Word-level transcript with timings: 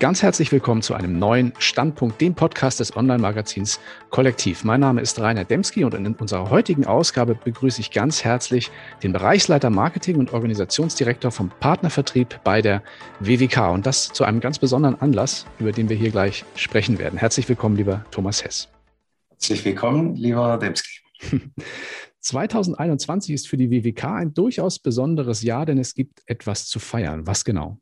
Ganz 0.00 0.22
herzlich 0.22 0.50
willkommen 0.50 0.82
zu 0.82 0.94
einem 0.94 1.20
neuen 1.20 1.52
Standpunkt, 1.58 2.20
dem 2.20 2.34
Podcast 2.34 2.80
des 2.80 2.96
Online-Magazins 2.96 3.78
Kollektiv. 4.10 4.64
Mein 4.64 4.80
Name 4.80 5.00
ist 5.00 5.20
Rainer 5.20 5.44
Demski 5.44 5.84
und 5.84 5.94
in 5.94 6.14
unserer 6.14 6.50
heutigen 6.50 6.84
Ausgabe 6.84 7.36
begrüße 7.36 7.80
ich 7.80 7.92
ganz 7.92 8.24
herzlich 8.24 8.72
den 9.04 9.12
Bereichsleiter 9.12 9.70
Marketing 9.70 10.16
und 10.16 10.32
Organisationsdirektor 10.32 11.30
vom 11.30 11.50
Partnervertrieb 11.60 12.40
bei 12.42 12.60
der 12.60 12.82
WWK 13.20 13.72
und 13.72 13.86
das 13.86 14.12
zu 14.12 14.24
einem 14.24 14.40
ganz 14.40 14.58
besonderen 14.58 15.00
Anlass, 15.00 15.46
über 15.60 15.70
den 15.70 15.88
wir 15.88 15.96
hier 15.96 16.10
gleich 16.10 16.44
sprechen 16.56 16.98
werden. 16.98 17.18
Herzlich 17.18 17.48
willkommen, 17.48 17.76
lieber 17.76 18.04
Thomas 18.10 18.44
Hess. 18.44 18.68
Herzlich 19.30 19.64
willkommen, 19.64 20.16
lieber 20.16 20.58
Demski. 20.58 21.00
2021 22.20 23.34
ist 23.34 23.48
für 23.48 23.56
die 23.56 23.70
WWK 23.70 24.04
ein 24.04 24.34
durchaus 24.34 24.80
besonderes 24.80 25.42
Jahr, 25.42 25.66
denn 25.66 25.78
es 25.78 25.94
gibt 25.94 26.22
etwas 26.26 26.66
zu 26.66 26.80
feiern. 26.80 27.26
Was 27.26 27.44
genau? 27.44 27.78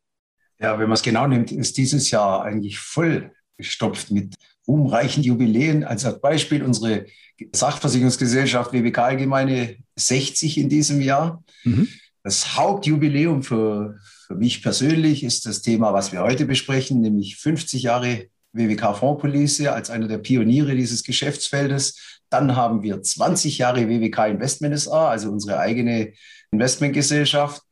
Ja, 0.62 0.78
wenn 0.78 0.88
man 0.88 0.94
es 0.94 1.02
genau 1.02 1.26
nimmt, 1.26 1.50
ist 1.50 1.76
dieses 1.76 2.10
Jahr 2.12 2.44
eigentlich 2.44 2.78
voll 2.78 3.32
gestopft 3.56 4.12
mit 4.12 4.36
ruhmreichen 4.68 5.24
Jubiläen. 5.24 5.82
Als 5.82 6.04
Beispiel 6.20 6.62
unsere 6.62 7.06
Sachversicherungsgesellschaft 7.52 8.72
WBK 8.72 8.98
Allgemeine 8.98 9.76
60 9.96 10.58
in 10.58 10.68
diesem 10.68 11.00
Jahr. 11.00 11.42
Mhm. 11.64 11.88
Das 12.22 12.56
Hauptjubiläum 12.56 13.42
für, 13.42 13.98
für 14.28 14.36
mich 14.36 14.62
persönlich 14.62 15.24
ist 15.24 15.46
das 15.46 15.62
Thema, 15.62 15.92
was 15.92 16.12
wir 16.12 16.22
heute 16.22 16.46
besprechen, 16.46 17.00
nämlich 17.00 17.36
50 17.38 17.82
Jahre 17.82 18.26
WWK 18.52 18.96
Fondspolice 18.96 19.72
als 19.72 19.90
einer 19.90 20.06
der 20.06 20.18
Pioniere 20.18 20.76
dieses 20.76 21.02
Geschäftsfeldes. 21.02 22.20
Dann 22.30 22.54
haben 22.54 22.84
wir 22.84 23.02
20 23.02 23.58
Jahre 23.58 23.88
WWK 23.88 24.28
Investment 24.28 24.78
SA, 24.78 25.08
also 25.08 25.32
unsere 25.32 25.58
eigene 25.58 26.12
Investmentgesellschaft 26.52 27.62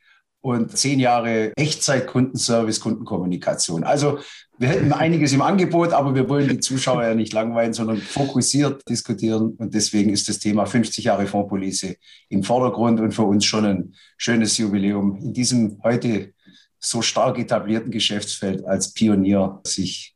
und 0.43 0.77
zehn 0.77 1.01
Jahre 1.01 1.53
Echtzeit-Kundenservice, 1.57 2.81
Kundenkommunikation. 2.81 3.85
Also 3.85 4.19
wir 4.59 4.69
hätten 4.69 4.93
einiges 4.93 5.33
im 5.33 5.43
Angebot, 5.43 5.93
aber 5.93 6.15
wir 6.15 6.29
wollen 6.29 6.49
die 6.49 6.61
Zuschauer 6.61 7.05
ja 7.05 7.15
nicht 7.15 7.33
langweilen, 7.33 7.73
sondern 7.73 7.99
fokussiert 7.99 8.83
diskutieren. 8.89 9.55
Und 9.59 9.75
deswegen 9.75 10.11
ist 10.11 10.29
das 10.29 10.39
Thema 10.39 10.67
50 10.67 11.05
Jahre 11.05 11.27
Fondspolice 11.27 11.97
im 12.29 12.43
Vordergrund 12.43 13.01
und 13.01 13.13
für 13.13 13.23
uns 13.23 13.45
schon 13.45 13.65
ein 13.65 13.95
schönes 14.17 14.57
Jubiläum 14.59 15.17
in 15.17 15.33
diesem 15.33 15.79
heute 15.83 16.33
so 16.79 17.03
stark 17.03 17.39
etablierten 17.39 17.91
Geschäftsfeld 17.91 18.65
als 18.65 18.93
Pionier 18.93 19.61
sich 19.65 20.15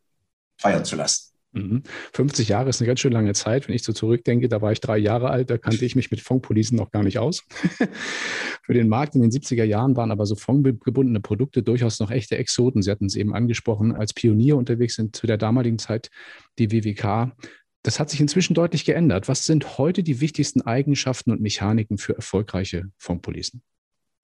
feiern 0.56 0.84
zu 0.84 0.96
lassen. 0.96 1.33
50 2.12 2.48
mhm. 2.48 2.50
Jahre 2.50 2.68
ist 2.68 2.80
eine 2.80 2.88
ganz 2.88 3.00
schön 3.00 3.12
lange 3.12 3.32
Zeit. 3.32 3.68
Wenn 3.68 3.74
ich 3.74 3.84
so 3.84 3.92
zurückdenke, 3.92 4.48
da 4.48 4.60
war 4.60 4.72
ich 4.72 4.80
drei 4.80 4.98
Jahre 4.98 5.30
alt, 5.30 5.50
da 5.50 5.58
kannte 5.58 5.84
ich 5.84 5.96
mich 5.96 6.10
mit 6.10 6.20
Fondpolisen 6.20 6.76
noch 6.76 6.90
gar 6.90 7.02
nicht 7.02 7.18
aus. 7.18 7.44
Für 8.62 8.74
den 8.74 8.88
Markt 8.88 9.14
in 9.14 9.22
den 9.22 9.30
70er 9.30 9.64
Jahren 9.64 9.96
waren 9.96 10.10
aber 10.10 10.26
so 10.26 10.34
fondgebundene 10.34 11.20
Produkte 11.20 11.62
durchaus 11.62 12.00
noch 12.00 12.10
echte 12.10 12.36
Exoten. 12.36 12.82
Sie 12.82 12.90
hatten 12.90 13.06
es 13.06 13.16
eben 13.16 13.34
angesprochen, 13.34 13.94
als 13.94 14.12
Pionier 14.12 14.56
unterwegs 14.56 14.96
sind 14.96 15.14
zu 15.14 15.26
der 15.26 15.36
damaligen 15.36 15.78
Zeit 15.78 16.10
die 16.58 16.72
WWK. 16.72 17.32
Das 17.82 18.00
hat 18.00 18.08
sich 18.10 18.20
inzwischen 18.20 18.54
deutlich 18.54 18.84
geändert. 18.84 19.28
Was 19.28 19.44
sind 19.44 19.78
heute 19.78 20.02
die 20.02 20.20
wichtigsten 20.20 20.62
Eigenschaften 20.62 21.30
und 21.30 21.40
Mechaniken 21.40 21.98
für 21.98 22.16
erfolgreiche 22.16 22.90
Fondpolisen? 22.96 23.62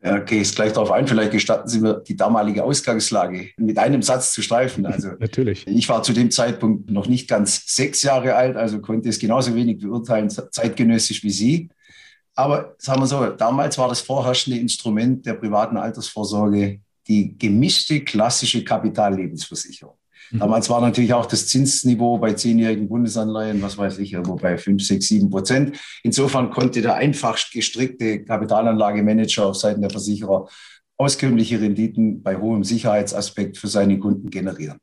Ja, 0.02 0.18
gehe 0.18 0.40
ich 0.40 0.54
gleich 0.54 0.72
darauf 0.72 0.90
ein. 0.90 1.06
Vielleicht 1.06 1.32
gestatten 1.32 1.68
Sie 1.68 1.80
mir, 1.80 2.00
die 2.00 2.16
damalige 2.16 2.64
Ausgangslage 2.64 3.50
mit 3.58 3.76
einem 3.76 4.00
Satz 4.00 4.32
zu 4.32 4.40
streifen. 4.40 4.86
Also, 4.86 5.10
Natürlich. 5.18 5.66
Ich 5.66 5.88
war 5.90 6.02
zu 6.02 6.14
dem 6.14 6.30
Zeitpunkt 6.30 6.90
noch 6.90 7.06
nicht 7.06 7.28
ganz 7.28 7.64
sechs 7.66 8.02
Jahre 8.02 8.34
alt, 8.34 8.56
also 8.56 8.80
konnte 8.80 9.10
es 9.10 9.18
genauso 9.18 9.54
wenig 9.54 9.78
beurteilen, 9.78 10.30
zeitgenössisch 10.30 11.22
wie 11.22 11.30
Sie. 11.30 11.68
Aber 12.34 12.74
sagen 12.78 13.02
wir 13.02 13.06
so, 13.06 13.26
damals 13.26 13.76
war 13.76 13.88
das 13.88 14.00
vorherrschende 14.00 14.58
Instrument 14.58 15.26
der 15.26 15.34
privaten 15.34 15.76
Altersvorsorge 15.76 16.80
die 17.06 17.36
gemischte 17.36 18.00
klassische 18.00 18.64
Kapitallebensversicherung. 18.64 19.99
Mhm. 20.30 20.38
Damals 20.38 20.70
war 20.70 20.80
natürlich 20.80 21.12
auch 21.12 21.26
das 21.26 21.46
Zinsniveau 21.46 22.18
bei 22.18 22.32
zehnjährigen 22.32 22.88
Bundesanleihen, 22.88 23.62
was 23.62 23.78
weiß 23.78 23.98
ich, 23.98 24.12
irgendwo 24.12 24.36
bei 24.36 24.58
5, 24.58 24.84
6, 24.84 25.06
7 25.08 25.30
Prozent. 25.30 25.78
Insofern 26.02 26.50
konnte 26.50 26.82
der 26.82 26.94
einfach 26.94 27.38
gestrickte 27.50 28.24
Kapitalanlagemanager 28.24 29.46
auf 29.46 29.56
Seiten 29.56 29.80
der 29.80 29.90
Versicherer 29.90 30.48
auskömmliche 30.96 31.60
Renditen 31.60 32.22
bei 32.22 32.36
hohem 32.36 32.62
Sicherheitsaspekt 32.62 33.56
für 33.56 33.68
seine 33.68 33.98
Kunden 33.98 34.28
generieren. 34.28 34.78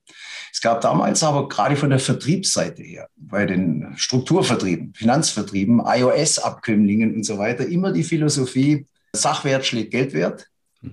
Es 0.52 0.62
gab 0.62 0.81
damals 0.81 1.22
aber 1.22 1.47
gerade 1.47 1.75
von 1.75 1.91
der 1.91 2.00
Vertriebsseite 2.00 2.81
her, 2.81 3.08
bei 3.16 3.46
den 3.46 3.94
Strukturvertrieben, 3.96 4.94
Finanzvertrieben, 4.96 5.84
iOS-Abkömmlingen 5.85 7.14
und 7.14 7.24
so 7.24 7.38
weiter, 7.38 7.68
immer 7.68 7.91
die 7.91 8.03
Philosophie, 8.03 8.88
Sachwert 9.14 9.66
schlägt 9.66 9.91
Geldwert. 9.91 10.47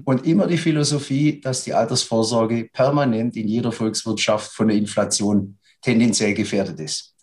Und 0.04 0.26
immer 0.26 0.46
die 0.46 0.56
Philosophie, 0.56 1.40
dass 1.40 1.64
die 1.64 1.74
Altersvorsorge 1.74 2.68
permanent 2.72 3.36
in 3.36 3.48
jeder 3.48 3.70
Volkswirtschaft 3.70 4.52
von 4.52 4.68
der 4.68 4.76
Inflation 4.76 5.58
tendenziell 5.82 6.34
gefährdet 6.34 6.80
ist. 6.80 7.14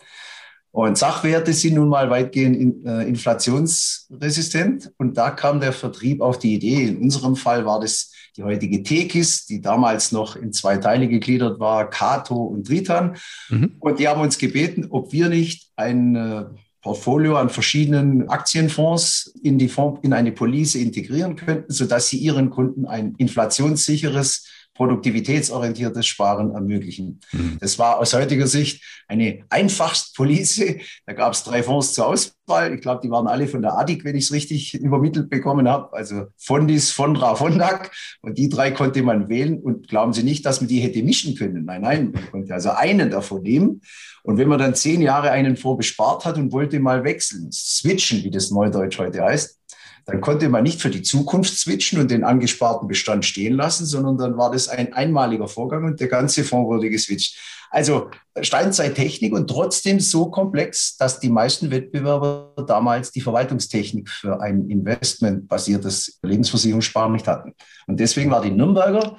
Und 0.72 0.98
Sachwerte 0.98 1.52
sind 1.52 1.76
nun 1.76 1.90
mal 1.90 2.10
weitgehend 2.10 2.86
äh, 2.86 3.04
inflationsresistent. 3.04 4.92
Und 4.98 5.18
da 5.18 5.32
kam 5.32 5.60
der 5.60 5.74
Vertrieb 5.74 6.22
auf 6.22 6.40
die 6.40 6.54
Idee. 6.54 6.86
In 6.86 6.98
unserem 7.02 7.36
Fall 7.36 7.66
war 7.66 7.82
das 7.82 8.14
die 8.38 8.44
heutige 8.44 8.82
Tekis, 8.82 9.46
die 9.46 9.60
damals 9.60 10.14
noch 10.14 10.38
in 10.38 10.54
zwei 10.54 10.78
Teile 10.78 11.10
gegliedert 11.10 11.60
war, 11.60 11.90
Kato 11.90 12.36
und 12.36 12.68
Tritan. 12.68 13.18
Mhm. 13.50 13.76
Und 13.80 14.00
die 14.00 14.08
haben 14.08 14.22
uns 14.22 14.38
gebeten, 14.38 14.88
ob 14.90 15.12
wir 15.12 15.28
nicht 15.28 15.70
ein 15.76 16.16
äh, 16.16 16.46
Portfolio 16.81 17.38
an 17.38 17.50
verschiedenen 17.50 18.28
Aktienfonds 18.30 19.34
in, 19.44 19.59
die 19.59 19.69
Fonds, 19.69 20.00
in 20.03 20.14
eine 20.14 20.31
Police 20.31 20.75
integrieren 20.75 21.36
könnten, 21.36 21.72
sodass 21.72 22.09
sie 22.09 22.18
ihren 22.18 22.50
Kunden 22.50 22.86
ein 22.86 23.14
inflationssicheres, 23.18 24.47
produktivitätsorientiertes 24.74 26.06
Sparen 26.06 26.52
ermöglichen. 26.52 27.20
Mhm. 27.32 27.58
Das 27.59 27.78
war 27.78 28.00
aus 28.00 28.14
heutiger 28.14 28.48
Sicht 28.48 28.84
eine 29.08 29.44
einfachste 29.50 30.12
Police. 30.16 30.64
Da 31.06 31.14
gab 31.14 31.34
es 31.34 31.44
drei 31.44 31.62
Fonds 31.62 31.94
zur 31.94 32.08
Auswahl. 32.08 32.74
Ich 32.74 32.81
glaube, 32.81 33.02
die 33.04 33.12
waren 33.12 33.28
alle 33.28 33.48
von 33.48 33.62
der 33.62 33.78
ADIC, 33.78 34.06
wenn 34.06 34.16
ich 34.16 34.26
es 34.26 34.31
richtig 34.31 34.74
übermittelt 34.74 35.30
bekommen 35.30 35.68
habe. 35.68 35.94
Also 35.94 36.28
Fondis, 36.38 36.92
Fondra, 36.92 37.36
Fondac. 37.36 37.92
Und 38.22 38.38
die 38.38 38.50
drei 38.50 38.72
konnte 38.72 39.04
man 39.04 39.30
wählen. 39.30 39.60
Und 39.60 39.88
glauben 39.88 40.14
Sie 40.14 40.24
nicht, 40.24 40.46
dass 40.46 40.62
man 40.62 40.68
die 40.68 40.80
hätte 40.80 41.04
mischen 41.04 41.36
können. 41.36 41.66
Nein, 41.66 41.81
nein, 41.81 42.12
man 42.12 42.31
konnte 42.31 42.54
also 42.54 42.72
einen 42.72 43.10
davon 43.10 43.42
nehmen. 43.42 43.81
Und 44.24 44.38
wenn 44.38 44.48
man 44.48 44.60
dann 44.60 44.76
zehn 44.76 45.02
Jahre 45.02 45.31
einen 45.31 45.58
Fonds 45.58 45.80
bespart 45.80 46.26
hat 46.26 46.38
und 46.38 46.52
wollte 46.52 46.80
mal 46.80 47.04
wechseln, 47.04 47.50
switchen, 47.52 48.24
wie 48.24 48.31
das 48.31 48.52
Neudeutsch 48.52 49.00
heute 49.00 49.24
heißt, 49.24 49.61
dann 50.06 50.22
konnte 50.22 50.50
man 50.50 50.63
nicht 50.63 50.81
für 50.81 50.89
die 50.89 51.01
Zukunft 51.01 51.57
switchen 51.57 52.00
und 52.00 52.12
den 52.12 52.23
angesparten 52.23 52.88
Bestand 52.88 53.25
stehen 53.25 53.56
lassen, 53.56 53.85
sondern 53.85 54.17
dann 54.17 54.38
war 54.38 54.51
das 54.51 54.67
ein 54.67 54.94
einmaliger 54.94 55.47
Vorgang 55.47 55.85
und 55.85 56.00
der 56.00 56.07
ganze 56.07 56.44
Fonds 56.44 56.67
wurde 56.67 56.89
geswitcht. 56.89 57.38
Also 57.69 58.09
Steinzeittechnik 58.39 59.34
und 59.34 59.50
trotzdem 59.50 60.01
so 60.01 60.29
komplex, 60.29 60.97
dass 60.97 61.22
die 61.22 61.29
meisten 61.29 61.72
Wettbewerber 61.72 62.53
damals 62.67 63.12
die 63.12 63.22
Verwaltungstechnik 63.22 64.09
für 64.09 64.41
ein 64.41 64.69
investmentbasiertes 64.69 66.19
Lebensversicherungssparen 66.22 67.13
nicht 67.13 67.28
hatten. 67.28 67.56
Und 67.88 68.00
deswegen 68.00 68.29
war 68.29 68.41
die 68.41 68.51
Nürnberger 68.51 69.18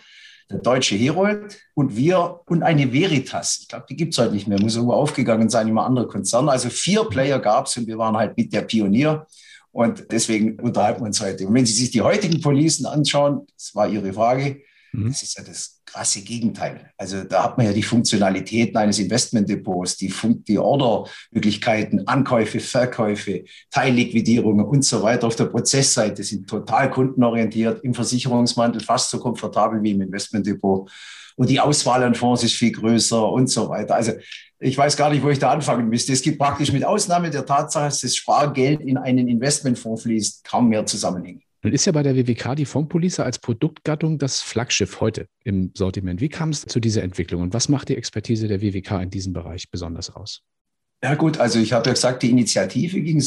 der 0.50 0.58
deutsche 0.58 0.96
Herold 0.96 1.58
und 1.72 1.96
wir 1.96 2.40
und 2.46 2.62
eine 2.62 2.92
Veritas. 2.92 3.60
Ich 3.62 3.68
glaube, 3.68 3.86
die 3.88 3.96
gibt 3.96 4.12
es 4.12 4.18
heute 4.18 4.34
nicht 4.34 4.46
mehr, 4.46 4.60
muss 4.60 4.74
irgendwo 4.74 4.94
aufgegangen 4.94 5.48
sein, 5.48 5.68
immer 5.68 5.86
andere 5.86 6.06
Konzerne. 6.06 6.50
Also 6.50 6.68
vier 6.68 7.04
Player 7.04 7.38
gab 7.38 7.66
es 7.66 7.76
und 7.78 7.86
wir 7.86 7.96
waren 7.96 8.16
halt 8.16 8.36
mit 8.36 8.52
der 8.52 8.62
Pionier. 8.62 9.26
Und 9.72 10.06
deswegen 10.10 10.60
unterhalten 10.60 11.00
wir 11.00 11.06
uns 11.06 11.20
heute. 11.20 11.46
Und 11.46 11.54
wenn 11.54 11.66
Sie 11.66 11.72
sich 11.72 11.90
die 11.90 12.02
heutigen 12.02 12.40
Policen 12.40 12.86
anschauen, 12.86 13.46
das 13.56 13.74
war 13.74 13.88
Ihre 13.88 14.12
Frage, 14.12 14.62
mhm. 14.92 15.08
das 15.08 15.22
ist 15.22 15.38
ja 15.38 15.44
das 15.44 15.80
krasse 15.86 16.20
Gegenteil. 16.22 16.90
Also 16.96 17.24
da 17.24 17.44
hat 17.44 17.56
man 17.56 17.66
ja 17.66 17.72
die 17.72 17.82
Funktionalitäten 17.82 18.76
eines 18.76 18.98
Investmentdepots, 18.98 19.96
die, 19.96 20.10
Fun 20.10 20.44
die 20.44 20.58
Ordermöglichkeiten, 20.58 22.06
Ankäufe, 22.06 22.60
Verkäufe, 22.60 23.44
Teilliquidierungen 23.70 24.64
und 24.64 24.84
so 24.84 25.02
weiter 25.02 25.26
auf 25.26 25.36
der 25.36 25.46
Prozessseite 25.46 26.22
sind 26.22 26.48
total 26.48 26.90
kundenorientiert, 26.90 27.82
im 27.82 27.94
Versicherungsmantel 27.94 28.82
fast 28.82 29.10
so 29.10 29.18
komfortabel 29.18 29.82
wie 29.82 29.92
im 29.92 30.02
Investmentdepot. 30.02 30.90
Und 31.36 31.48
die 31.48 31.60
Auswahl 31.60 32.02
an 32.02 32.14
Fonds 32.14 32.42
ist 32.42 32.54
viel 32.54 32.72
größer 32.72 33.30
und 33.30 33.48
so 33.48 33.68
weiter. 33.68 33.94
Also 33.94 34.12
ich 34.62 34.78
weiß 34.78 34.96
gar 34.96 35.10
nicht, 35.10 35.22
wo 35.22 35.30
ich 35.30 35.38
da 35.38 35.50
anfangen 35.50 35.88
müsste. 35.88 36.12
Es 36.12 36.22
gibt 36.22 36.38
praktisch 36.38 36.72
mit 36.72 36.84
Ausnahme 36.84 37.30
der 37.30 37.44
Tatsache, 37.44 37.86
dass 37.86 38.00
das 38.00 38.14
Spargeld 38.14 38.80
in 38.80 38.96
einen 38.96 39.28
Investmentfonds 39.28 40.02
fließt, 40.02 40.44
kaum 40.44 40.68
mehr 40.68 40.86
Zusammenhänge. 40.86 41.40
Nun 41.62 41.72
ist 41.72 41.84
ja 41.84 41.92
bei 41.92 42.02
der 42.02 42.16
WWK 42.16 42.56
die 42.56 42.64
Fondspolice 42.64 43.24
als 43.24 43.38
Produktgattung 43.38 44.18
das 44.18 44.40
Flaggschiff 44.40 45.00
heute 45.00 45.26
im 45.44 45.70
Sortiment. 45.74 46.20
Wie 46.20 46.28
kam 46.28 46.50
es 46.50 46.62
zu 46.62 46.80
dieser 46.80 47.02
Entwicklung 47.02 47.42
und 47.42 47.54
was 47.54 47.68
macht 47.68 47.88
die 47.88 47.96
Expertise 47.96 48.48
der 48.48 48.62
WWK 48.62 49.02
in 49.02 49.10
diesem 49.10 49.32
Bereich 49.32 49.70
besonders 49.70 50.10
aus? 50.10 50.42
Ja 51.04 51.16
gut, 51.16 51.40
also 51.40 51.58
ich 51.58 51.72
habe 51.72 51.86
ja 51.86 51.94
gesagt, 51.94 52.22
die 52.22 52.30
Initiative 52.30 53.00
ging 53.00 53.20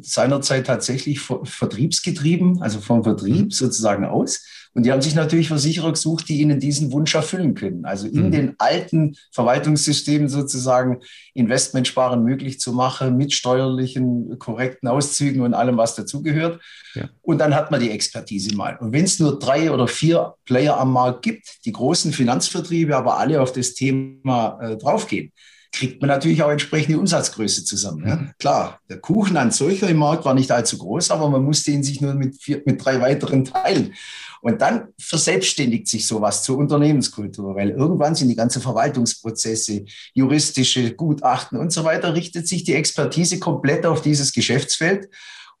seinerzeit 0.00 0.66
tatsächlich 0.66 1.20
vertriebsgetrieben, 1.20 2.62
also 2.62 2.80
vom 2.80 3.02
Vertrieb 3.02 3.46
mhm. 3.46 3.50
sozusagen 3.50 4.04
aus. 4.04 4.44
Und 4.74 4.84
die 4.84 4.92
haben 4.92 5.02
sich 5.02 5.14
natürlich 5.14 5.48
Versicherer 5.48 5.90
gesucht, 5.90 6.28
die 6.28 6.40
ihnen 6.40 6.60
diesen 6.60 6.92
Wunsch 6.92 7.14
erfüllen 7.14 7.54
können. 7.54 7.84
Also 7.86 8.06
in 8.06 8.26
mhm. 8.26 8.30
den 8.30 8.54
alten 8.58 9.16
Verwaltungssystemen 9.32 10.28
sozusagen 10.28 11.00
Investmentsparen 11.32 12.22
möglich 12.22 12.60
zu 12.60 12.72
machen 12.72 13.16
mit 13.16 13.32
steuerlichen 13.32 14.38
korrekten 14.38 14.86
Auszügen 14.86 15.40
und 15.40 15.54
allem, 15.54 15.78
was 15.78 15.96
dazugehört. 15.96 16.60
Ja. 16.94 17.08
Und 17.22 17.38
dann 17.38 17.54
hat 17.54 17.70
man 17.70 17.80
die 17.80 17.90
Expertise 17.90 18.54
mal. 18.54 18.76
Und 18.76 18.92
wenn 18.92 19.04
es 19.04 19.18
nur 19.18 19.38
drei 19.38 19.72
oder 19.72 19.88
vier 19.88 20.34
Player 20.44 20.78
am 20.78 20.92
Markt 20.92 21.22
gibt, 21.22 21.64
die 21.64 21.72
großen 21.72 22.12
Finanzvertriebe 22.12 22.94
aber 22.94 23.18
alle 23.18 23.40
auf 23.40 23.52
das 23.52 23.72
Thema 23.74 24.60
äh, 24.60 24.76
draufgehen, 24.76 25.32
kriegt 25.76 26.00
man 26.00 26.08
natürlich 26.08 26.42
auch 26.42 26.50
entsprechende 26.50 26.98
Umsatzgröße 26.98 27.64
zusammen. 27.64 28.08
Ja? 28.08 28.30
Klar, 28.38 28.80
der 28.88 28.98
Kuchen 28.98 29.36
an 29.36 29.50
solcher 29.50 29.88
im 29.88 29.98
Markt 29.98 30.24
war 30.24 30.32
nicht 30.32 30.50
allzu 30.50 30.78
groß, 30.78 31.10
aber 31.10 31.28
man 31.28 31.44
musste 31.44 31.70
ihn 31.70 31.82
sich 31.82 32.00
nur 32.00 32.14
mit, 32.14 32.40
vier, 32.40 32.62
mit 32.64 32.82
drei 32.82 33.00
weiteren 33.00 33.44
teilen. 33.44 33.92
Und 34.40 34.62
dann 34.62 34.88
verselbstständigt 34.98 35.86
sich 35.88 36.06
sowas 36.06 36.42
zur 36.44 36.56
Unternehmenskultur, 36.56 37.54
weil 37.54 37.70
irgendwann 37.70 38.14
sind 38.14 38.28
die 38.28 38.36
ganzen 38.36 38.62
Verwaltungsprozesse, 38.62 39.84
juristische 40.14 40.94
Gutachten 40.94 41.58
und 41.58 41.72
so 41.72 41.84
weiter, 41.84 42.14
richtet 42.14 42.48
sich 42.48 42.64
die 42.64 42.74
Expertise 42.74 43.38
komplett 43.38 43.84
auf 43.84 44.00
dieses 44.00 44.32
Geschäftsfeld. 44.32 45.08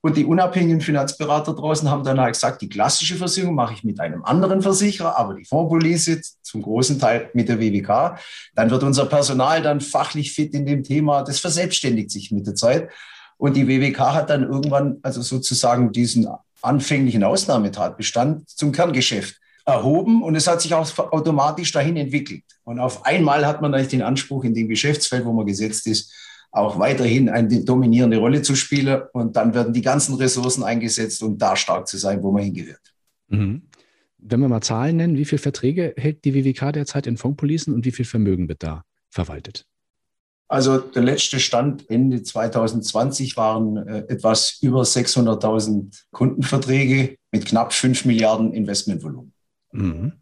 Und 0.02 0.16
die 0.16 0.24
unabhängigen 0.24 0.80
Finanzberater 0.80 1.54
draußen 1.54 1.90
haben 1.90 2.04
dann 2.04 2.20
halt 2.20 2.34
gesagt, 2.34 2.62
die 2.62 2.68
klassische 2.68 3.16
Versicherung 3.16 3.54
mache 3.54 3.74
ich 3.74 3.82
mit 3.82 3.98
einem 3.98 4.24
anderen 4.24 4.62
Versicherer, 4.62 5.18
aber 5.18 5.34
die 5.34 5.44
Fondspolice 5.44 6.20
zum 6.42 6.62
großen 6.62 6.98
Teil 6.98 7.30
mit 7.34 7.48
der 7.48 7.58
WWK. 7.58 8.18
Dann 8.54 8.70
wird 8.70 8.82
unser 8.82 9.06
Personal 9.06 9.62
dann 9.62 9.80
fachlich 9.80 10.32
fit 10.32 10.54
in 10.54 10.64
dem 10.64 10.84
Thema. 10.84 11.22
Das 11.22 11.40
verselbstständigt 11.40 12.10
sich 12.10 12.30
mit 12.30 12.46
der 12.46 12.54
Zeit. 12.54 12.90
Und 13.36 13.56
die 13.56 13.66
WWK 13.66 13.98
hat 14.14 14.30
dann 14.30 14.44
irgendwann 14.44 14.98
also 15.02 15.22
sozusagen 15.22 15.92
diesen 15.92 16.28
anfänglichen 16.62 17.24
Ausnahmetatbestand 17.24 18.48
zum 18.48 18.72
Kerngeschäft 18.72 19.40
erhoben 19.66 20.22
und 20.22 20.36
es 20.36 20.46
hat 20.46 20.62
sich 20.62 20.72
auch 20.74 20.86
automatisch 21.10 21.72
dahin 21.72 21.96
entwickelt. 21.96 22.44
Und 22.64 22.78
auf 22.78 23.04
einmal 23.04 23.44
hat 23.46 23.60
man 23.60 23.74
eigentlich 23.74 23.88
den 23.88 24.02
Anspruch, 24.02 24.44
in 24.44 24.54
dem 24.54 24.68
Geschäftsfeld, 24.68 25.24
wo 25.24 25.32
man 25.32 25.46
gesetzt 25.46 25.86
ist, 25.88 26.12
auch 26.50 26.78
weiterhin 26.78 27.28
eine 27.28 27.64
dominierende 27.64 28.18
Rolle 28.18 28.42
zu 28.42 28.54
spielen. 28.54 29.02
Und 29.12 29.36
dann 29.36 29.54
werden 29.54 29.72
die 29.72 29.82
ganzen 29.82 30.14
Ressourcen 30.16 30.62
eingesetzt, 30.64 31.22
um 31.22 31.38
da 31.38 31.56
stark 31.56 31.86
zu 31.86 31.98
sein, 31.98 32.22
wo 32.22 32.32
man 32.32 32.42
hingehört. 32.42 32.94
Mhm. 33.28 33.62
Wenn 34.18 34.40
wir 34.40 34.48
mal 34.48 34.62
Zahlen 34.62 34.96
nennen, 34.96 35.16
wie 35.16 35.24
viele 35.24 35.40
Verträge 35.40 35.94
hält 35.96 36.24
die 36.24 36.34
WWK 36.34 36.72
derzeit 36.72 37.06
in 37.06 37.16
Fondspolicen 37.16 37.74
und 37.74 37.84
wie 37.84 37.92
viel 37.92 38.04
Vermögen 38.04 38.48
wird 38.48 38.62
da 38.62 38.84
verwaltet? 39.10 39.66
Also 40.48 40.78
der 40.78 41.02
letzte 41.02 41.40
Stand 41.40 41.90
Ende 41.90 42.22
2020 42.22 43.36
waren 43.36 43.76
äh, 43.76 43.98
etwas 44.08 44.58
über 44.62 44.82
600.000 44.82 46.04
Kundenverträge 46.12 47.16
mit 47.32 47.46
knapp 47.46 47.72
5 47.72 48.04
Milliarden 48.04 48.52
Investmentvolumen. 48.52 49.32
Mhm. 49.72 50.12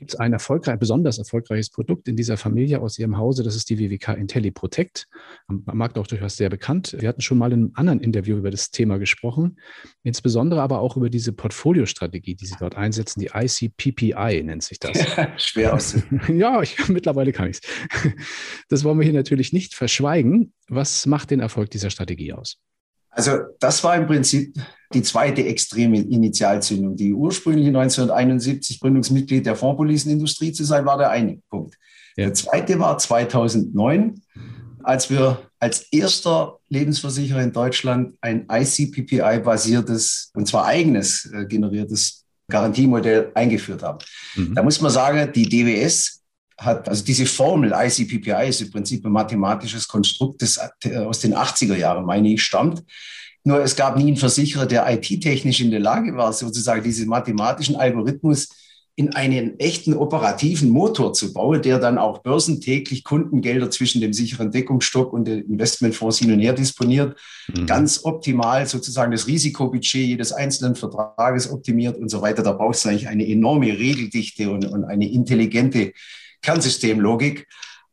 Gibt 0.00 0.14
es 0.14 0.18
ein 0.18 0.32
erfolgreich, 0.32 0.78
besonders 0.78 1.18
erfolgreiches 1.18 1.68
Produkt 1.68 2.08
in 2.08 2.16
dieser 2.16 2.38
Familie 2.38 2.80
aus 2.80 2.98
Ihrem 2.98 3.18
Hause? 3.18 3.42
Das 3.42 3.54
ist 3.54 3.68
die 3.68 3.78
WWK 3.78 4.16
IntelliProtect. 4.16 5.06
Am 5.46 5.62
Markt 5.66 5.98
auch 5.98 6.06
durchaus 6.06 6.38
sehr 6.38 6.48
bekannt. 6.48 6.96
Wir 6.98 7.06
hatten 7.06 7.20
schon 7.20 7.36
mal 7.36 7.52
in 7.52 7.64
einem 7.64 7.72
anderen 7.74 8.00
Interview 8.00 8.38
über 8.38 8.50
das 8.50 8.70
Thema 8.70 8.98
gesprochen, 8.98 9.58
insbesondere 10.02 10.62
aber 10.62 10.80
auch 10.80 10.96
über 10.96 11.10
diese 11.10 11.34
Portfoliostrategie, 11.34 12.34
die 12.34 12.46
Sie 12.46 12.54
dort 12.58 12.76
einsetzen. 12.76 13.20
Die 13.20 13.28
ICPPI 13.34 14.42
nennt 14.42 14.62
sich 14.62 14.78
das. 14.78 14.96
Schwer 15.36 15.74
aus. 15.74 15.94
ja, 16.28 16.62
ich, 16.62 16.88
mittlerweile 16.88 17.32
kann 17.32 17.50
ich 17.50 17.58
es. 17.58 18.14
Das 18.70 18.84
wollen 18.84 18.98
wir 18.98 19.04
hier 19.04 19.12
natürlich 19.12 19.52
nicht 19.52 19.74
verschweigen. 19.74 20.54
Was 20.68 21.04
macht 21.04 21.30
den 21.30 21.40
Erfolg 21.40 21.70
dieser 21.70 21.90
Strategie 21.90 22.32
aus? 22.32 22.56
Also 23.20 23.40
das 23.58 23.84
war 23.84 23.96
im 23.96 24.06
Prinzip 24.06 24.54
die 24.94 25.02
zweite 25.02 25.44
extreme 25.44 26.00
Initialzündung. 26.00 26.96
Die 26.96 27.12
ursprüngliche 27.12 27.68
1971 27.68 28.80
Gründungsmitglied 28.80 29.44
der 29.44 29.56
Fondspolicenindustrie 29.56 30.52
zu 30.52 30.64
sein, 30.64 30.86
war 30.86 30.96
der 30.96 31.10
eine 31.10 31.38
Punkt. 31.50 31.76
Ja. 32.16 32.24
Der 32.24 32.34
zweite 32.34 32.78
war 32.78 32.96
2009, 32.96 34.22
als 34.82 35.10
wir 35.10 35.38
als 35.58 35.80
erster 35.92 36.60
Lebensversicherer 36.70 37.42
in 37.42 37.52
Deutschland 37.52 38.16
ein 38.22 38.46
ICPPI-basiertes, 38.50 40.30
und 40.32 40.48
zwar 40.48 40.64
eigenes 40.64 41.30
äh, 41.30 41.44
generiertes 41.44 42.24
Garantiemodell 42.48 43.32
eingeführt 43.34 43.82
haben. 43.82 43.98
Mhm. 44.34 44.54
Da 44.54 44.62
muss 44.62 44.80
man 44.80 44.90
sagen, 44.90 45.30
die 45.34 45.46
DWS 45.46 46.19
hat, 46.60 46.88
also 46.88 47.04
diese 47.04 47.26
Formel 47.26 47.72
ICPPI 47.74 48.48
ist 48.48 48.60
im 48.60 48.70
Prinzip 48.70 49.04
ein 49.04 49.12
mathematisches 49.12 49.88
Konstrukt, 49.88 50.42
das 50.42 50.60
äh, 50.84 50.98
aus 50.98 51.20
den 51.20 51.34
80er 51.34 51.76
Jahren, 51.76 52.04
meine 52.04 52.32
ich, 52.32 52.42
stammt. 52.42 52.84
Nur 53.42 53.62
es 53.62 53.74
gab 53.74 53.96
nie 53.96 54.08
einen 54.08 54.16
Versicherer, 54.18 54.66
der 54.66 54.86
IT-technisch 54.92 55.60
in 55.60 55.70
der 55.70 55.80
Lage 55.80 56.14
war, 56.16 56.32
sozusagen 56.32 56.82
diesen 56.82 57.08
mathematischen 57.08 57.76
Algorithmus 57.76 58.48
in 58.96 59.14
einen 59.14 59.58
echten 59.58 59.94
operativen 59.94 60.68
Motor 60.68 61.14
zu 61.14 61.32
bauen, 61.32 61.62
der 61.62 61.78
dann 61.78 61.96
auch 61.96 62.18
börsentäglich 62.18 63.02
Kundengelder 63.02 63.70
zwischen 63.70 64.02
dem 64.02 64.12
sicheren 64.12 64.50
Deckungsstock 64.50 65.14
und 65.14 65.24
den 65.26 65.40
Investmentfonds 65.50 66.18
hin 66.18 66.32
und 66.32 66.40
her 66.40 66.52
disponiert, 66.52 67.18
mhm. 67.48 67.64
ganz 67.64 68.04
optimal 68.04 68.66
sozusagen 68.66 69.12
das 69.12 69.26
Risikobudget 69.26 70.06
jedes 70.06 70.32
einzelnen 70.32 70.74
Vertrages 70.74 71.50
optimiert 71.50 71.96
und 71.96 72.10
so 72.10 72.20
weiter. 72.20 72.42
Da 72.42 72.52
braucht 72.52 72.74
es 72.74 72.84
eigentlich 72.84 73.08
eine 73.08 73.26
enorme 73.26 73.68
Regeldichte 73.68 74.50
und, 74.50 74.66
und 74.66 74.84
eine 74.84 75.10
intelligente 75.10 75.94
Kernsystemlogik. 76.42 77.46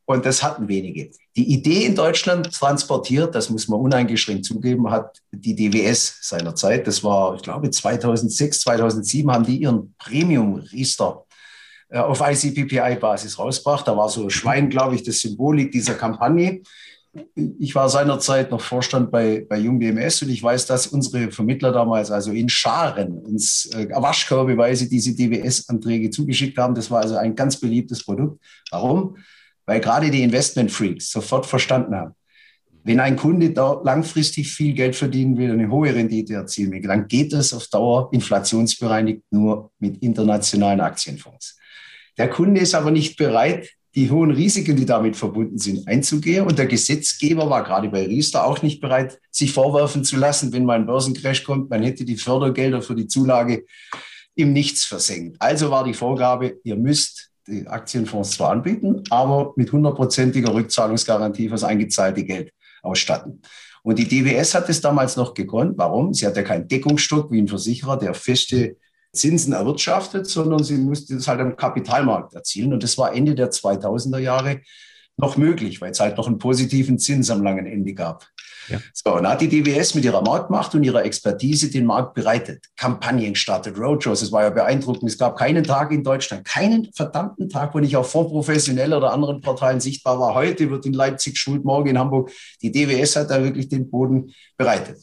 Und 0.05 0.25
das 0.25 0.41
hatten 0.41 0.69
wenige. 0.69 1.11
Die 1.35 1.51
Idee 1.51 1.85
in 1.85 1.93
Deutschland 1.93 2.53
transportiert, 2.53 3.35
das 3.35 3.49
muss 3.49 3.67
man 3.67 3.81
uneingeschränkt 3.81 4.45
zugeben, 4.45 4.89
hat 4.89 5.21
die 5.31 5.53
DWS 5.53 6.19
seinerzeit. 6.21 6.87
Das 6.87 7.03
war, 7.03 7.35
ich 7.35 7.41
glaube, 7.41 7.69
2006, 7.69 8.61
2007 8.61 9.29
haben 9.29 9.45
die 9.45 9.57
ihren 9.57 9.93
Premium-Riester 9.97 11.25
äh, 11.89 11.99
auf 11.99 12.21
ICPPI-Basis 12.21 13.37
rausgebracht. 13.37 13.87
Da 13.87 13.97
war 13.97 14.07
so 14.07 14.29
Schwein, 14.29 14.69
glaube 14.69 14.95
ich, 14.95 15.03
das 15.03 15.19
Symbolik 15.19 15.71
dieser 15.71 15.95
Kampagne. 15.95 16.61
Ich 17.35 17.73
war 17.75 17.89
seinerzeit 17.89 18.51
noch 18.51 18.61
Vorstand 18.61 19.11
bei, 19.11 19.45
bei 19.47 19.57
Jung 19.57 19.79
BMS 19.79 20.21
und 20.21 20.29
ich 20.29 20.41
weiß, 20.41 20.65
dass 20.65 20.87
unsere 20.87 21.31
Vermittler 21.31 21.71
damals 21.71 22.11
also 22.11 22.31
in 22.31 22.49
Scharen 22.49 23.17
uns 23.17 23.69
äh, 23.73 23.89
Waschkörbeweise 23.89 24.89
diese 24.89 25.15
DWS-Anträge 25.15 26.09
zugeschickt 26.09 26.57
haben. 26.57 26.75
Das 26.75 26.91
war 26.91 27.01
also 27.01 27.15
ein 27.15 27.35
ganz 27.35 27.59
beliebtes 27.59 28.03
Produkt. 28.03 28.39
Warum? 28.71 29.15
weil 29.67 29.81
gerade 29.81 30.09
die 30.09 30.23
Investment-Freaks 30.23 31.11
sofort 31.11 31.45
verstanden 31.45 31.93
haben, 31.93 32.15
wenn 32.83 33.01
ein 33.01 33.17
Kunde 33.17 33.51
da 33.51 33.81
langfristig 33.83 34.49
viel 34.49 34.73
Geld 34.73 34.95
verdienen 34.95 35.37
will, 35.37 35.51
eine 35.51 35.69
hohe 35.69 35.93
Rendite 35.93 36.35
erzielen 36.35 36.71
will, 36.71 36.81
dann 36.81 37.07
geht 37.07 37.33
das 37.33 37.53
auf 37.53 37.67
Dauer 37.67 38.09
inflationsbereinigt 38.13 39.23
nur 39.29 39.71
mit 39.77 40.01
internationalen 40.01 40.79
Aktienfonds. 40.79 41.59
Der 42.17 42.29
Kunde 42.29 42.61
ist 42.61 42.73
aber 42.73 42.91
nicht 42.91 43.17
bereit, 43.17 43.69
die 43.95 44.11
hohen 44.11 44.31
Risiken, 44.31 44.75
die 44.75 44.85
damit 44.85 45.15
verbunden 45.15 45.57
sind, 45.57 45.87
einzugehen. 45.87 46.45
Und 46.45 46.59
der 46.59 46.67
Gesetzgeber 46.67 47.49
war 47.49 47.63
gerade 47.63 47.89
bei 47.89 48.05
Riester 48.05 48.45
auch 48.45 48.61
nicht 48.61 48.79
bereit, 48.79 49.19
sich 49.31 49.53
vorwerfen 49.53 50.03
zu 50.03 50.17
lassen, 50.17 50.53
wenn 50.53 50.65
mal 50.65 50.79
ein 50.79 50.85
Börsencrash 50.85 51.43
kommt, 51.43 51.69
man 51.69 51.83
hätte 51.83 52.05
die 52.05 52.17
Fördergelder 52.17 52.81
für 52.81 52.95
die 52.95 53.07
Zulage 53.07 53.65
im 54.35 54.53
Nichts 54.53 54.85
versenkt. 54.85 55.37
Also 55.39 55.71
war 55.71 55.83
die 55.83 55.95
Vorgabe, 55.95 56.59
ihr 56.63 56.75
müsst 56.75 57.31
die 57.47 57.65
Aktienfonds 57.65 58.31
zwar 58.31 58.51
anbieten, 58.51 59.03
aber 59.09 59.53
mit 59.55 59.71
hundertprozentiger 59.71 60.53
Rückzahlungsgarantie 60.53 61.45
für 61.45 61.55
das 61.55 61.63
eingezahlte 61.63 62.23
Geld 62.23 62.51
ausstatten. 62.83 63.41
Und 63.83 63.97
die 63.97 64.07
DWS 64.07 64.53
hat 64.53 64.69
es 64.69 64.81
damals 64.81 65.15
noch 65.15 65.33
gekonnt. 65.33 65.77
Warum? 65.77 66.13
Sie 66.13 66.27
hat 66.27 66.35
ja 66.35 66.43
keinen 66.43 66.67
Deckungsstock 66.67 67.31
wie 67.31 67.41
ein 67.41 67.47
Versicherer, 67.47 67.97
der 67.97 68.13
feste 68.13 68.75
Zinsen 69.17 69.53
erwirtschaftet, 69.53 70.27
sondern 70.27 70.63
sie 70.63 70.77
musste 70.77 71.15
das 71.15 71.27
halt 71.27 71.39
am 71.39 71.55
Kapitalmarkt 71.55 72.33
erzielen. 72.33 72.73
Und 72.73 72.83
das 72.83 72.97
war 72.97 73.13
Ende 73.13 73.35
der 73.35 73.51
2000er 73.51 74.19
Jahre 74.19 74.61
noch 75.17 75.35
möglich, 75.37 75.81
weil 75.81 75.91
es 75.91 75.99
halt 75.99 76.17
noch 76.17 76.27
einen 76.27 76.37
positiven 76.37 76.99
Zins 76.99 77.29
am 77.29 77.43
langen 77.43 77.65
Ende 77.65 77.93
gab. 77.93 78.27
Ja. 78.69 78.79
So, 78.93 79.15
und 79.15 79.27
hat 79.27 79.41
die 79.41 79.47
DWS 79.47 79.95
mit 79.95 80.03
ihrer 80.03 80.21
Marktmacht 80.21 80.75
und 80.75 80.83
ihrer 80.83 81.05
Expertise 81.05 81.71
den 81.71 81.85
Markt 81.85 82.13
bereitet. 82.13 82.65
Kampagnen 82.75 83.33
gestartet, 83.33 83.77
Roadshows, 83.77 84.21
es 84.21 84.31
war 84.31 84.43
ja 84.43 84.49
beeindruckend. 84.49 85.09
Es 85.09 85.17
gab 85.17 85.37
keinen 85.37 85.63
Tag 85.63 85.91
in 85.91 86.03
Deutschland, 86.03 86.45
keinen 86.45 86.91
verdammten 86.93 87.49
Tag, 87.49 87.73
wo 87.73 87.79
nicht 87.79 87.95
auf 87.95 88.11
Fondsprofessionell 88.11 88.93
oder 88.93 89.13
anderen 89.13 89.41
Portalen 89.41 89.79
sichtbar 89.79 90.19
war. 90.19 90.35
Heute 90.35 90.69
wird 90.69 90.85
in 90.85 90.93
Leipzig 90.93 91.37
schuld, 91.37 91.63
morgen 91.63 91.89
in 91.89 91.97
Hamburg. 91.97 92.31
Die 92.61 92.71
DWS 92.71 93.15
hat 93.15 93.29
da 93.29 93.41
wirklich 93.41 93.69
den 93.69 93.89
Boden 93.89 94.33
bereitet. 94.57 94.97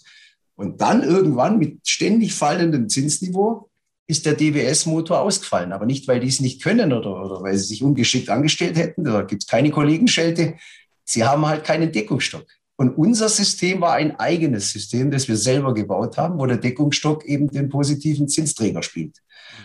Und 0.57 0.81
dann 0.81 1.03
irgendwann 1.03 1.59
mit 1.59 1.89
ständig 1.89 2.35
fallendem 2.35 2.89
Zinsniveau 2.89 3.71
ist 4.07 4.27
der 4.27 4.35
DWS-Motor 4.35 5.21
ausgefallen. 5.21 5.73
Aber 5.73 5.87
nicht, 5.87 6.07
weil 6.09 6.21
die 6.21 6.29
es 6.29 6.41
nicht 6.41 6.63
können 6.63 6.93
oder, 6.93 7.25
oder 7.25 7.43
weil 7.43 7.57
sie 7.57 7.65
sich 7.65 7.83
ungeschickt 7.83 8.29
angestellt 8.29 8.77
hätten. 8.77 9.05
Da 9.05 9.23
gibt 9.23 9.43
es 9.43 9.49
keine 9.49 9.71
Kollegenschelte. 9.71 10.55
Sie 11.05 11.25
haben 11.25 11.47
halt 11.47 11.65
keinen 11.65 11.93
Deckungsstock. 11.93 12.47
Und 12.77 12.99
unser 12.99 13.29
System 13.29 13.81
war 13.81 13.95
ein 13.95 14.19
eigenes 14.19 14.71
System, 14.71 15.11
das 15.11 15.29
wir 15.29 15.37
selber 15.37 15.75
gebaut 15.75 16.19
haben, 16.19 16.39
wo 16.39 16.47
der 16.47 16.57
Deckungsstock 16.57 17.25
eben 17.25 17.49
den 17.49 17.69
positiven 17.69 18.29
Zinsträger 18.29 18.83
spielt. 18.83 19.23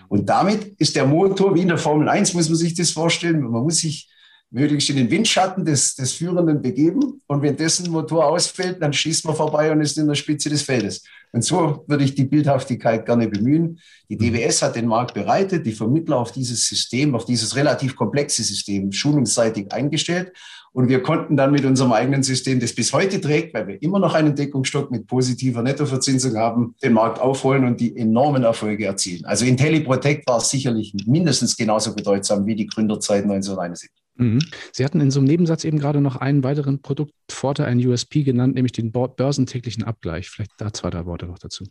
Und 0.08 0.30
damit 0.30 0.76
ist 0.80 0.96
der 0.96 1.06
Motor 1.06 1.56
wie 1.56 1.62
in 1.62 1.70
der 1.70 1.78
Formel 1.78 2.08
1, 2.08 2.34
muss 2.36 2.50
man 2.50 2.58
sich 2.58 2.76
das 2.76 2.92
vorstellen. 2.92 3.42
Man 3.42 3.64
muss 3.64 3.78
sich 3.78 4.10
möglichst 4.52 4.90
in 4.90 4.96
den 4.96 5.12
Windschatten 5.12 5.64
des, 5.64 5.96
des 5.96 6.14
Führenden 6.14 6.62
begeben. 6.62 7.22
Und 7.28 7.42
wenn 7.42 7.56
dessen 7.56 7.92
Motor 7.92 8.26
ausfällt, 8.28 8.82
dann 8.82 8.94
schießt 8.94 9.26
man 9.26 9.36
vorbei 9.36 9.72
und 9.72 9.82
ist 9.82 9.98
in 9.98 10.08
der 10.08 10.16
Spitze 10.16 10.50
des 10.50 10.64
Feldes. 10.64 11.04
Und 11.32 11.44
so 11.44 11.84
würde 11.88 12.04
ich 12.04 12.16
die 12.16 12.26
Bildhaftigkeit 12.26 13.06
gerne 13.06 13.28
bemühen. 13.28 13.80
Die 14.10 14.16
mhm. 14.16 14.34
DWS 14.34 14.64
hat 14.64 14.76
den 14.76 14.88
Markt 14.88 15.14
bereitet, 15.14 15.66
die 15.66 15.72
Vermittler 15.72 16.18
auf 16.18 16.32
dieses 16.32 16.66
System, 16.66 17.14
auf 17.14 17.26
dieses 17.26 17.56
relativ 17.56 17.96
komplexe 17.96 18.42
System 18.44 18.92
schulungsseitig 18.92 19.72
eingestellt. 19.72 20.32
Und 20.72 20.88
wir 20.88 21.02
konnten 21.02 21.36
dann 21.36 21.52
mit 21.52 21.66
unserem 21.66 21.94
eigenen 21.94 22.22
System, 22.22 22.60
das 22.60 22.74
bis 22.74 22.94
heute 22.94 23.20
trägt, 23.20 23.54
weil 23.56 23.68
wir 23.68 23.82
immer 23.82 24.00
noch 24.00 24.14
einen 24.14 24.36
Deckungsstock 24.36 24.92
mit 24.92 25.08
positiver 25.08 25.64
Nettoverzinsung 25.64 26.38
haben, 26.38 26.76
den 26.84 26.94
Markt 26.94 27.20
aufholen 27.20 27.66
und 27.66 27.80
die 27.80 27.98
enormen 27.98 28.44
Erfolge 28.44 28.86
erzielen. 28.86 29.26
Also 29.26 29.46
IntelliProtect 29.46 30.28
war 30.28 30.40
sicherlich 30.40 30.94
mindestens 31.08 31.58
genauso 31.58 31.96
bedeutsam 31.96 32.46
wie 32.46 32.56
die 32.56 32.68
Gründerzeit 32.68 33.24
1971. 33.24 33.90
Mhm. 34.20 34.40
Sie 34.74 34.84
hatten 34.84 35.00
in 35.00 35.12
so 35.12 35.20
einem 35.20 35.28
Nebensatz 35.28 35.64
eben 35.64 35.80
gerade 35.80 36.02
noch 36.02 36.18
einen 36.18 36.44
weiteren 36.44 36.82
Produktvorteil, 36.82 37.66
einen 37.66 37.86
USP 37.86 38.24
genannt, 38.24 38.56
nämlich 38.56 38.74
den 38.74 38.92
börsentäglichen 38.92 39.84
Abgleich. 39.84 40.30
Vielleicht 40.30 40.52
da 40.58 40.74
zwei, 40.74 40.90
drei 40.90 41.06
Worte 41.06 41.26
noch 41.26 41.40
dazu. 41.40 41.66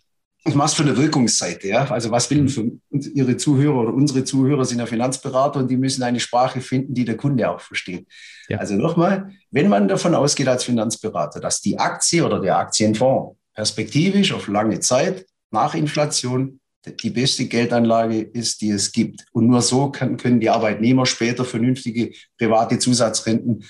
Ich 0.44 0.54
mache 0.54 0.68
es 0.68 0.74
für 0.74 0.82
eine 0.82 0.96
Wirkungsseite. 0.96 1.68
Ja? 1.68 1.90
Also 1.90 2.10
was 2.10 2.30
will 2.30 2.48
für 2.48 2.70
Ihre 2.90 3.36
Zuhörer 3.36 3.82
oder 3.82 3.92
unsere 3.92 4.24
Zuhörer 4.24 4.64
sind 4.64 4.78
ja 4.78 4.86
Finanzberater 4.86 5.58
und 5.60 5.70
die 5.70 5.76
müssen 5.76 6.02
eine 6.02 6.20
Sprache 6.20 6.60
finden, 6.60 6.94
die 6.94 7.04
der 7.04 7.16
Kunde 7.16 7.50
auch 7.50 7.60
versteht. 7.60 8.06
Ja. 8.48 8.58
Also 8.58 8.74
nochmal, 8.74 9.30
wenn 9.50 9.68
man 9.68 9.88
davon 9.88 10.14
ausgeht 10.14 10.48
als 10.48 10.64
Finanzberater, 10.64 11.40
dass 11.40 11.60
die 11.60 11.78
Aktie 11.78 12.24
oder 12.24 12.40
der 12.40 12.56
Aktienfonds 12.56 13.36
perspektivisch 13.52 14.32
auf 14.32 14.48
lange 14.48 14.80
Zeit 14.80 15.26
nach 15.50 15.74
Inflation 15.74 16.60
die 16.90 17.10
beste 17.10 17.46
Geldanlage 17.46 18.20
ist, 18.20 18.60
die 18.60 18.70
es 18.70 18.92
gibt. 18.92 19.24
Und 19.32 19.46
nur 19.46 19.62
so 19.62 19.90
kann, 19.90 20.16
können 20.16 20.40
die 20.40 20.50
Arbeitnehmer 20.50 21.06
später 21.06 21.44
vernünftige 21.44 22.12
private 22.38 22.78
Zusatzrenten 22.78 23.64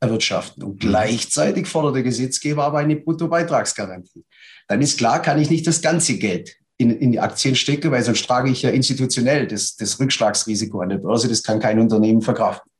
erwirtschaften. 0.00 0.62
Und 0.64 0.80
gleichzeitig 0.80 1.66
fordert 1.66 1.96
der 1.96 2.02
Gesetzgeber 2.02 2.64
aber 2.64 2.78
eine 2.78 2.96
Bruttobeitragsgarantie. 2.96 4.24
Dann 4.68 4.82
ist 4.82 4.98
klar, 4.98 5.22
kann 5.22 5.40
ich 5.40 5.50
nicht 5.50 5.66
das 5.66 5.80
ganze 5.80 6.18
Geld 6.18 6.56
in, 6.78 6.90
in 6.90 7.12
die 7.12 7.20
Aktien 7.20 7.54
stecken, 7.54 7.90
weil 7.92 8.02
sonst 8.02 8.26
trage 8.26 8.50
ich 8.50 8.62
ja 8.62 8.70
institutionell 8.70 9.46
das, 9.46 9.76
das 9.76 9.98
Rückschlagsrisiko 10.00 10.80
an 10.80 10.88
der 10.88 10.98
Börse. 10.98 11.28
Das 11.28 11.42
kann 11.42 11.60
kein 11.60 11.78
Unternehmen 11.78 12.22
verkraften. 12.22 12.70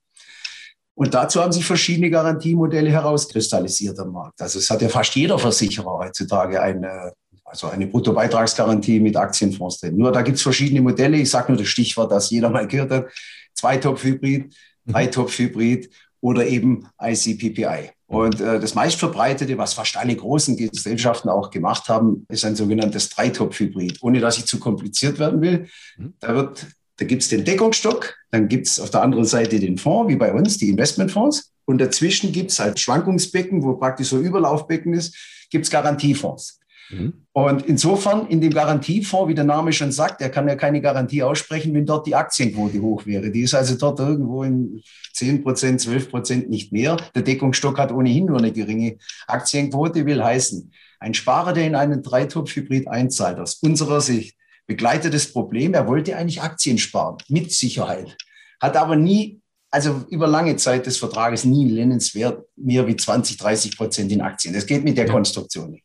Und 0.94 1.14
dazu 1.14 1.40
haben 1.40 1.52
sich 1.52 1.64
verschiedene 1.64 2.10
Garantiemodelle 2.10 2.90
herauskristallisiert 2.90 3.98
am 3.98 4.12
Markt. 4.12 4.40
Also 4.42 4.58
es 4.58 4.68
hat 4.68 4.82
ja 4.82 4.88
fast 4.88 5.14
jeder 5.14 5.38
Versicherer 5.38 5.98
heutzutage 5.98 6.60
eine, 6.60 7.12
also 7.52 7.68
eine 7.68 7.86
Bruttobeitragsgarantie 7.86 8.98
mit 8.98 9.14
Aktienfonds 9.14 9.78
drin. 9.78 9.98
Nur 9.98 10.10
da 10.10 10.22
gibt 10.22 10.38
es 10.38 10.42
verschiedene 10.42 10.80
Modelle. 10.80 11.18
Ich 11.18 11.28
sage 11.28 11.52
nur 11.52 11.58
das 11.58 11.68
Stichwort, 11.68 12.10
das 12.10 12.30
jeder 12.30 12.48
mal 12.48 12.66
gehört 12.66 12.90
hat. 12.90 13.06
Zweitopf-Hybrid, 13.54 14.54
mhm. 14.86 14.92
Dreitopf-Hybrid 14.92 15.90
oder 16.22 16.46
eben 16.46 16.88
ICPPI. 16.98 17.90
Und 18.06 18.40
äh, 18.40 18.58
das 18.58 18.74
meistverbreitete, 18.74 19.58
was 19.58 19.74
fast 19.74 19.98
alle 19.98 20.16
großen 20.16 20.56
Gesellschaften 20.56 21.28
auch 21.28 21.50
gemacht 21.50 21.90
haben, 21.90 22.24
ist 22.30 22.46
ein 22.46 22.56
sogenanntes 22.56 23.10
Dreitopf-Hybrid. 23.10 23.98
Ohne 24.02 24.20
dass 24.20 24.38
ich 24.38 24.46
zu 24.46 24.58
kompliziert 24.58 25.18
werden 25.18 25.42
will, 25.42 25.68
mhm. 25.98 26.14
da 26.20 26.34
wird 26.34 26.66
da 26.98 27.06
gibt 27.06 27.22
es 27.22 27.28
den 27.28 27.44
Deckungsstock, 27.44 28.14
dann 28.30 28.48
gibt 28.48 28.66
es 28.66 28.78
auf 28.78 28.90
der 28.90 29.02
anderen 29.02 29.24
Seite 29.24 29.58
den 29.58 29.76
Fonds, 29.76 30.08
wie 30.10 30.16
bei 30.16 30.32
uns, 30.32 30.58
die 30.58 30.68
Investmentfonds. 30.68 31.52
Und 31.64 31.78
dazwischen 31.80 32.32
gibt 32.32 32.50
es 32.50 32.60
halt 32.60 32.78
Schwankungsbecken, 32.78 33.62
wo 33.64 33.74
praktisch 33.74 34.08
so 34.08 34.20
Überlaufbecken 34.20 34.94
ist, 34.94 35.16
gibt 35.50 35.64
es 35.64 35.70
Garantiefonds. 35.70 36.60
Mhm. 36.92 37.14
Und 37.32 37.66
insofern 37.66 38.26
in 38.28 38.40
dem 38.40 38.52
Garantiefonds, 38.52 39.28
wie 39.28 39.34
der 39.34 39.44
Name 39.44 39.72
schon 39.72 39.90
sagt, 39.90 40.20
er 40.20 40.28
kann 40.28 40.46
ja 40.46 40.54
keine 40.54 40.80
Garantie 40.80 41.22
aussprechen, 41.22 41.74
wenn 41.74 41.86
dort 41.86 42.06
die 42.06 42.14
Aktienquote 42.14 42.80
hoch 42.80 43.06
wäre. 43.06 43.30
Die 43.30 43.42
ist 43.42 43.54
also 43.54 43.74
dort 43.76 43.98
irgendwo 44.00 44.42
in 44.42 44.82
10 45.14 45.42
Prozent, 45.42 45.80
12 45.80 46.10
Prozent 46.10 46.50
nicht 46.50 46.72
mehr. 46.72 46.96
Der 47.14 47.22
Deckungsstock 47.22 47.78
hat 47.78 47.90
ohnehin 47.90 48.26
nur 48.26 48.38
eine 48.38 48.52
geringe 48.52 48.98
Aktienquote, 49.26 50.06
will 50.06 50.22
heißen, 50.22 50.70
ein 51.00 51.14
Sparer, 51.14 51.52
der 51.52 51.66
in 51.66 51.74
einen 51.74 52.02
Dreitopf-Hybrid 52.02 52.86
einzahlt, 52.86 53.38
aus 53.38 53.54
unserer 53.54 54.00
Sicht, 54.00 54.36
begleitet 54.66 55.14
das 55.14 55.32
Problem, 55.32 55.74
er 55.74 55.88
wollte 55.88 56.16
eigentlich 56.16 56.42
Aktien 56.42 56.78
sparen, 56.78 57.16
mit 57.28 57.50
Sicherheit, 57.50 58.16
hat 58.60 58.76
aber 58.76 58.94
nie 58.94 59.42
also 59.72 60.04
über 60.10 60.26
lange 60.28 60.56
Zeit 60.56 60.86
des 60.86 60.98
Vertrages 60.98 61.44
nie 61.44 61.64
nennenswert 61.64 62.44
mehr 62.56 62.86
wie 62.86 62.94
20, 62.94 63.38
30 63.38 63.76
Prozent 63.76 64.12
in 64.12 64.20
Aktien. 64.20 64.52
Das 64.52 64.66
geht 64.66 64.84
mit 64.84 64.98
der 64.98 65.08
Konstruktion 65.08 65.70
nicht. 65.70 65.84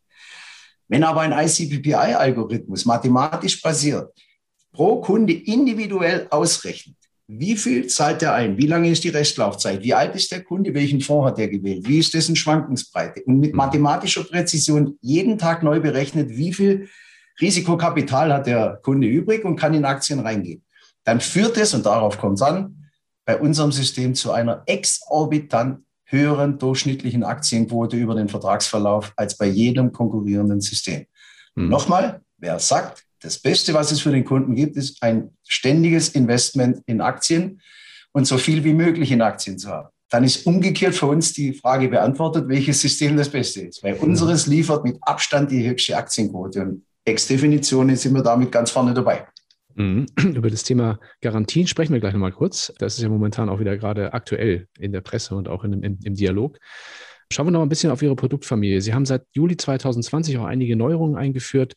Wenn 0.88 1.03
aber 1.03 1.22
ein 1.22 1.34
ICPPI-Algorithmus 1.34 2.86
mathematisch 2.86 3.62
basiert, 3.62 4.12
pro 4.72 5.01
Kunde 5.01 5.34
individuell 5.34 6.27
ausrechnet, 6.29 6.96
wie 7.29 7.58
viel 7.58 7.88
zahlt 7.88 8.24
er 8.24 8.34
ein? 8.36 8.58
Wie 8.58 8.67
lange 8.67 8.89
ist 8.89 9.03
die 9.03 9.10
Restlaufzeit? 9.10 9.84
Wie 9.84 9.94
alt 9.94 10.15
ist 10.15 10.32
der 10.32 10.44
Kunde? 10.44 10.74
Welchen 10.74 11.01
Fonds 11.01 11.32
hat 11.32 11.39
er 11.39 11.50
gewählt? 11.50 11.86
Wie 11.86 12.00
ist 12.00 12.13
dessen 12.13 12.38
Schwankungsbreite? 12.38 13.22
Und 13.24 13.39
mit 13.39 13.51
mhm. 13.51 13.58
mathematischer 13.58 14.24
Präzision 14.24 14.98
jeden 15.01 15.38
Tag 15.38 15.62
neu 15.62 15.82
berechnet, 15.82 16.29
wie 16.29 16.53
viel 16.53 16.88
Risikokapital 17.41 18.34
hat 18.34 18.48
der 18.48 18.79
Kunde 18.82 19.08
übrig 19.08 19.44
und 19.44 19.58
kann 19.58 19.74
in 19.74 19.84
Aktien 19.84 20.22
reingehen. 20.22 20.63
Dann 21.03 21.20
führt 21.20 21.58
es, 21.58 21.74
und 21.74 21.86
darauf 21.86 22.17
kommt 22.17 22.36
es 22.36 22.41
an, 22.41 22.89
bei 23.25 23.38
unserem 23.38 23.74
System 23.74 24.15
zu 24.15 24.32
einer 24.32 24.63
exorbitant 24.65 25.79
höheren 26.07 26.57
durchschnittlichen 26.57 27.23
Aktienquote 27.23 27.97
über 27.97 28.15
den 28.15 28.29
Vertragsverlauf 28.29 29.13
als 29.15 29.37
bei 29.37 29.45
jedem 29.45 29.91
konkurrierenden 29.91 30.61
System. 30.61 31.05
Mhm. 31.55 31.69
Nochmal, 31.69 32.21
wer 32.37 32.59
sagt, 32.59 33.03
das 33.19 33.39
Beste, 33.39 33.73
was 33.73 33.91
es 33.91 34.01
für 34.01 34.11
den 34.11 34.25
Kunden 34.25 34.55
gibt, 34.55 34.77
ist 34.77 35.01
ein 35.01 35.31
ständiges 35.47 36.09
Investment 36.09 36.81
in 36.85 37.01
Aktien 37.01 37.61
und 38.13 38.25
so 38.25 38.37
viel 38.37 38.63
wie 38.63 38.73
möglich 38.73 39.11
in 39.11 39.21
Aktien 39.21 39.57
zu 39.57 39.69
haben. 39.69 39.89
Dann 40.09 40.23
ist 40.23 40.45
umgekehrt 40.45 40.95
für 40.95 41.07
uns 41.07 41.33
die 41.33 41.53
Frage 41.53 41.89
beantwortet, 41.89 42.47
welches 42.47 42.79
System 42.79 43.17
das 43.17 43.29
Beste 43.29 43.61
ist. 43.61 43.83
Weil 43.83 43.95
mhm. 43.95 44.01
unseres 44.01 44.47
liefert 44.47 44.83
mit 44.85 44.97
Abstand 45.01 45.51
die 45.51 45.67
höchste 45.67 45.97
Aktienquote. 45.97 46.61
Und 46.61 46.85
Ex-Definition 47.03 47.93
sind 47.95 48.13
wir 48.13 48.23
damit 48.23 48.51
ganz 48.51 48.71
vorne 48.71 48.93
dabei. 48.93 49.27
Mhm. 49.77 50.07
Über 50.36 50.50
das 50.50 50.63
Thema 50.63 51.00
Garantien 51.22 51.67
sprechen 51.67 51.93
wir 51.93 52.00
gleich 52.00 52.13
nochmal 52.13 52.31
kurz. 52.31 52.74
Das 52.79 52.96
ist 52.96 53.03
ja 53.03 53.10
momentan 53.10 53.48
auch 53.48 53.60
wieder 53.60 53.77
gerade 53.77 54.13
aktuell 54.13 54.67
in 54.79 54.91
der 54.91 55.01
Presse 55.01 55.36
und 55.36 55.48
auch 55.48 55.63
in, 55.63 55.84
im, 55.84 56.00
im 56.03 56.15
Dialog. 56.15 56.57
Schauen 57.31 57.48
wir 57.48 57.51
noch 57.51 57.62
ein 57.62 57.69
bisschen 57.69 57.91
auf 57.91 58.01
Ihre 58.01 58.15
Produktfamilie. 58.15 58.81
Sie 58.81 58.93
haben 58.93 59.05
seit 59.05 59.24
Juli 59.34 59.55
2020 59.55 60.38
auch 60.38 60.46
einige 60.46 60.75
Neuerungen 60.75 61.15
eingeführt. 61.15 61.74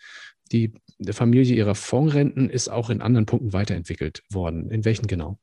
Die 0.50 0.72
Familie 1.10 1.54
Ihrer 1.54 1.74
Fondsrenten 1.74 2.48
ist 2.48 2.68
auch 2.68 2.88
in 2.88 3.02
anderen 3.02 3.26
Punkten 3.26 3.52
weiterentwickelt 3.52 4.22
worden. 4.30 4.70
In 4.70 4.84
welchen 4.84 5.06
genau? 5.06 5.38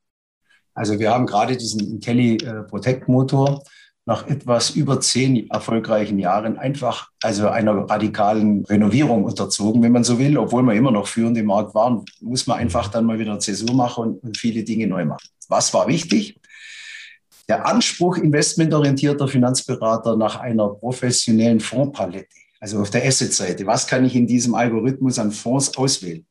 Also 0.74 1.00
wir 1.00 1.12
haben 1.12 1.26
gerade 1.26 1.58
diesen 1.58 1.92
Intelli 1.92 2.38
äh, 2.38 2.64
Protect 2.64 3.08
Motor 3.08 3.64
nach 4.08 4.26
etwas 4.26 4.70
über 4.70 5.02
zehn 5.02 5.50
erfolgreichen 5.50 6.18
Jahren 6.18 6.58
einfach 6.58 7.10
also 7.22 7.50
einer 7.50 7.74
radikalen 7.74 8.64
Renovierung 8.64 9.26
unterzogen, 9.26 9.84
wenn 9.84 9.92
man 9.92 10.06
so 10.06 10.18
will, 10.18 10.38
obwohl 10.38 10.64
wir 10.64 10.76
immer 10.76 10.92
noch 10.92 11.08
führend 11.08 11.38
im 11.38 11.48
Markt 11.48 11.76
waren, 11.76 12.06
muss 12.22 12.48
man 12.48 12.58
einfach 12.58 12.88
dann 12.88 13.04
mal 13.06 13.20
wieder 13.20 13.38
Zäsur 13.40 13.76
machen 13.76 14.18
und 14.20 14.38
viele 14.38 14.64
Dinge 14.64 14.88
neu 14.88 15.04
machen. 15.04 15.28
Was 15.50 15.74
war 15.74 15.90
wichtig? 15.90 16.40
Der 17.50 17.66
Anspruch 17.66 18.18
investmentorientierter 18.18 19.28
Finanzberater 19.28 20.16
nach 20.16 20.40
einer 20.40 20.70
professionellen 20.70 21.60
Fondspalette, 21.60 22.28
also 22.62 22.80
auf 22.80 22.90
der 22.90 23.06
Asset-Seite. 23.06 23.66
Was 23.66 23.88
kann 23.88 24.06
ich 24.06 24.16
in 24.16 24.26
diesem 24.26 24.56
Algorithmus 24.56 25.20
an 25.20 25.32
Fonds 25.34 25.78
auswählen? 25.78 26.26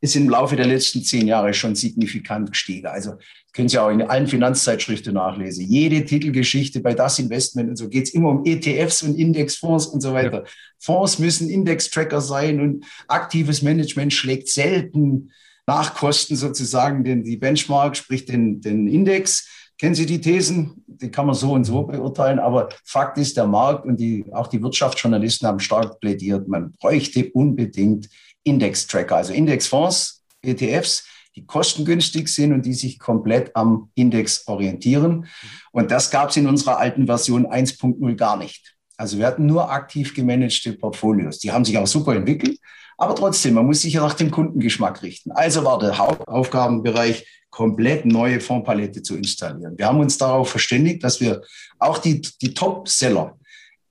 Ist 0.00 0.16
im 0.16 0.28
Laufe 0.28 0.56
der 0.56 0.66
letzten 0.66 1.02
zehn 1.02 1.26
Jahre 1.26 1.52
schon 1.52 1.74
signifikant 1.74 2.50
gestiegen. 2.50 2.86
Also 2.86 3.14
können 3.52 3.68
Sie 3.68 3.78
auch 3.78 3.90
in 3.90 4.02
allen 4.02 4.26
Finanzzeitschriften 4.26 5.14
nachlesen. 5.14 5.66
Jede 5.66 6.04
Titelgeschichte 6.04 6.80
bei 6.80 6.94
das 6.94 7.18
Investment 7.18 7.68
und 7.68 7.76
so 7.76 7.88
geht 7.88 8.04
es 8.04 8.14
immer 8.14 8.30
um 8.30 8.44
ETFs 8.46 9.02
und 9.02 9.18
Indexfonds 9.18 9.86
und 9.86 10.00
so 10.00 10.12
weiter. 10.12 10.44
Ja. 10.44 10.50
Fonds 10.78 11.18
müssen 11.18 11.50
Index-Tracker 11.50 12.20
sein 12.20 12.60
und 12.60 12.84
aktives 13.08 13.62
Management 13.62 14.12
schlägt 14.12 14.48
selten 14.48 15.30
Nachkosten 15.66 16.36
sozusagen 16.36 17.04
den, 17.04 17.22
die 17.22 17.36
Benchmark, 17.36 17.96
sprich 17.96 18.24
den, 18.24 18.60
den 18.60 18.88
Index. 18.88 19.48
Kennen 19.78 19.94
Sie 19.94 20.06
die 20.06 20.20
Thesen? 20.20 20.84
Die 20.86 21.10
kann 21.10 21.26
man 21.26 21.34
so 21.34 21.52
und 21.52 21.64
so 21.64 21.84
beurteilen. 21.84 22.38
Aber 22.38 22.68
Fakt 22.84 23.18
ist, 23.18 23.36
der 23.36 23.46
Markt 23.46 23.86
und 23.86 23.98
die, 23.98 24.24
auch 24.32 24.46
die 24.46 24.62
Wirtschaftsjournalisten 24.62 25.48
haben 25.48 25.60
stark 25.60 26.00
plädiert, 26.00 26.48
man 26.48 26.72
bräuchte 26.72 27.30
unbedingt 27.30 28.08
Index-Tracker, 28.44 29.16
also 29.16 29.32
Indexfonds, 29.32 30.24
ETFs, 30.42 31.06
die 31.36 31.46
kostengünstig 31.46 32.28
sind 32.28 32.52
und 32.52 32.66
die 32.66 32.74
sich 32.74 32.98
komplett 32.98 33.54
am 33.54 33.90
Index 33.94 34.46
orientieren. 34.46 35.26
Und 35.72 35.90
das 35.90 36.10
gab 36.10 36.30
es 36.30 36.36
in 36.36 36.46
unserer 36.46 36.78
alten 36.78 37.06
Version 37.06 37.46
1.0 37.46 38.14
gar 38.16 38.36
nicht. 38.36 38.74
Also 38.96 39.18
wir 39.18 39.26
hatten 39.26 39.46
nur 39.46 39.70
aktiv 39.70 40.14
gemanagte 40.14 40.72
Portfolios. 40.74 41.38
Die 41.38 41.52
haben 41.52 41.64
sich 41.64 41.78
auch 41.78 41.86
super 41.86 42.14
entwickelt, 42.14 42.58
aber 42.98 43.14
trotzdem, 43.14 43.54
man 43.54 43.64
muss 43.64 43.80
sich 43.80 43.94
ja 43.94 44.02
nach 44.02 44.14
dem 44.14 44.30
Kundengeschmack 44.30 45.02
richten. 45.02 45.32
Also 45.32 45.64
war 45.64 45.78
der 45.78 45.96
Hauptaufgabenbereich, 45.96 47.26
komplett 47.50 48.06
neue 48.06 48.40
Fondspalette 48.40 49.02
zu 49.02 49.16
installieren. 49.16 49.76
Wir 49.76 49.86
haben 49.86 50.00
uns 50.00 50.16
darauf 50.18 50.50
verständigt, 50.50 51.02
dass 51.02 51.20
wir 51.20 51.42
auch 51.78 51.98
die, 51.98 52.20
die 52.20 52.54
Top-Seller, 52.54 53.38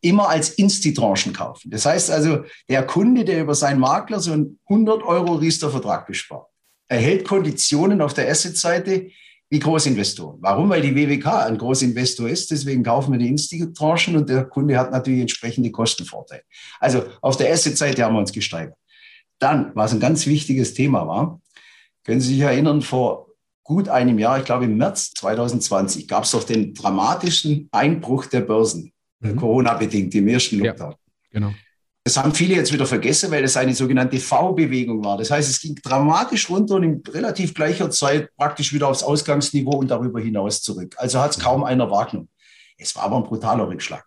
immer 0.02 0.30
als 0.30 0.50
Insti-Tranchen 0.50 1.34
kaufen. 1.34 1.70
Das 1.72 1.86
heißt 1.86 2.12
also, 2.12 2.44
der 2.70 2.86
Kunde, 2.86 3.26
der 3.26 3.42
über 3.42 3.56
seinen 3.56 3.80
Makler 3.80 4.20
so 4.20 4.32
einen 4.32 4.60
100 4.70 5.04
Euro 5.04 5.36
Riester-Vertrag 5.36 6.08
bespart, 6.08 6.48
erhält 6.88 7.28
Konditionen 7.28 8.02
auf 8.02 8.14
der 8.14 8.30
Asset-Seite, 8.30 9.10
wie 9.52 9.60
Großinvestoren. 9.60 10.38
Warum? 10.42 10.70
Weil 10.70 10.82
die 10.82 10.96
WWK 10.96 11.48
ein 11.48 11.58
Großinvestor 11.58 12.30
ist, 12.30 12.52
deswegen 12.52 12.84
kaufen 12.84 13.12
wir 13.12 13.20
die 13.20 13.28
Instigtranchen 13.28 14.16
und 14.16 14.30
der 14.30 14.46
Kunde 14.46 14.78
hat 14.78 14.92
natürlich 14.92 15.22
entsprechende 15.22 15.72
Kostenvorteile. 15.72 16.44
Also 16.80 17.04
auf 17.22 17.36
der 17.36 17.52
Asset-Seite 17.52 18.04
haben 18.04 18.14
wir 18.14 18.20
uns 18.20 18.32
gesteigert. 18.32 18.78
Dann, 19.40 19.72
was 19.74 19.94
ein 19.94 20.00
ganz 20.00 20.28
wichtiges 20.28 20.74
Thema 20.76 21.08
war, 21.08 21.42
können 22.04 22.22
Sie 22.22 22.36
sich 22.36 22.42
erinnern, 22.42 22.82
vor 22.82 23.28
gut 23.64 23.90
einem 23.90 24.20
Jahr, 24.20 24.40
ich 24.40 24.46
glaube 24.46 24.66
im 24.66 24.78
März 24.78 25.12
2020, 25.12 26.08
gab 26.08 26.24
es 26.24 26.32
doch 26.32 26.44
den 26.44 26.74
dramatischen 26.74 27.70
Einbruch 27.72 28.26
der 28.26 28.42
Börsen, 28.42 28.94
mhm. 29.20 29.36
Corona-bedingt, 29.36 30.16
im 30.16 30.28
ersten 30.28 30.60
Lockdown. 30.60 30.92
Ja, 30.92 30.98
genau. 31.32 31.54
Das 32.04 32.18
haben 32.18 32.34
viele 32.34 32.56
jetzt 32.56 32.74
wieder 32.74 32.86
vergessen, 32.86 33.30
weil 33.30 33.44
das 33.44 33.58
eine 33.58 33.76
sogenannte 33.76 34.20
V-Bewegung 34.20 35.04
war. 35.04 35.18
Das 35.18 35.30
heißt, 35.30 35.50
es 35.50 35.60
ging 35.60 35.76
dramatisch 35.76 36.50
runter 36.50 36.76
und 36.76 36.84
in 36.84 37.04
relativ 37.08 37.54
gleicher 37.54 37.92
Zeit 37.92 38.36
praktisch 38.36 38.74
wieder 38.74 38.88
aufs 38.88 39.04
Ausgangsniveau 39.04 39.76
und 39.78 39.92
darüber 39.92 40.20
hinaus 40.20 40.62
zurück. 40.62 40.96
Also 40.98 41.20
hat 41.20 41.32
es 41.32 41.40
kaum 41.40 41.64
einer 41.64 41.92
wahrgenommen. 41.92 42.30
Es 42.78 42.96
war 42.96 43.04
aber 43.04 43.18
ein 43.18 43.24
brutaler 43.24 43.68
Rückschlag. 43.68 44.06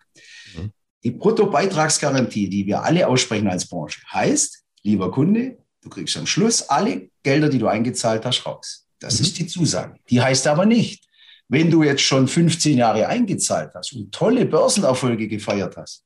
Mhm. 0.57 0.71
Die 1.05 1.11
Bruttobeitragsgarantie, 1.13 2.49
die 2.49 2.67
wir 2.67 2.83
alle 2.83 3.07
aussprechen 3.07 3.49
als 3.49 3.69
Branche, 3.69 4.01
heißt, 4.11 4.65
lieber 4.83 5.11
Kunde, 5.13 5.59
du 5.83 5.91
kriegst 5.91 6.17
am 6.17 6.27
Schluss 6.27 6.63
alle 6.63 7.11
Gelder, 7.23 7.51
die 7.51 7.59
du 7.59 7.69
eingezahlt 7.69 8.25
hast, 8.25 8.45
raus. 8.47 8.89
Das 8.99 9.19
mhm. 9.19 9.27
ist 9.27 9.39
die 9.39 9.47
Zusage. 9.47 9.97
Die 10.11 10.21
heißt 10.21 10.47
aber 10.47 10.65
nicht, 10.65 11.05
wenn 11.53 11.71
du 11.71 11.83
jetzt 11.83 12.03
schon 12.03 12.27
15 12.27 12.79
Jahre 12.79 13.07
eingezahlt 13.07 13.73
hast 13.75 13.93
und 13.93 14.11
tolle 14.11 14.47
Börsenerfolge 14.47 15.29
gefeiert 15.29 15.77
hast, 15.77 16.05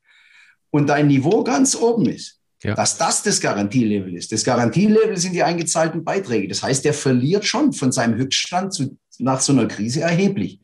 und 0.70 0.88
dein 0.88 1.06
Niveau 1.06 1.42
ganz 1.44 1.74
oben 1.74 2.06
ist, 2.06 2.40
ja. 2.62 2.74
dass 2.74 2.98
das 2.98 3.22
das 3.22 3.40
Garantielevel 3.40 4.14
ist. 4.14 4.32
Das 4.32 4.44
Garantielevel 4.44 5.16
sind 5.16 5.32
die 5.32 5.42
eingezahlten 5.42 6.04
Beiträge. 6.04 6.48
Das 6.48 6.62
heißt, 6.62 6.84
der 6.84 6.92
verliert 6.92 7.46
schon 7.46 7.72
von 7.72 7.92
seinem 7.92 8.16
Höchststand 8.16 8.74
zu, 8.74 8.98
nach 9.18 9.40
so 9.40 9.52
einer 9.52 9.66
Krise 9.66 10.00
erheblich. 10.00 10.60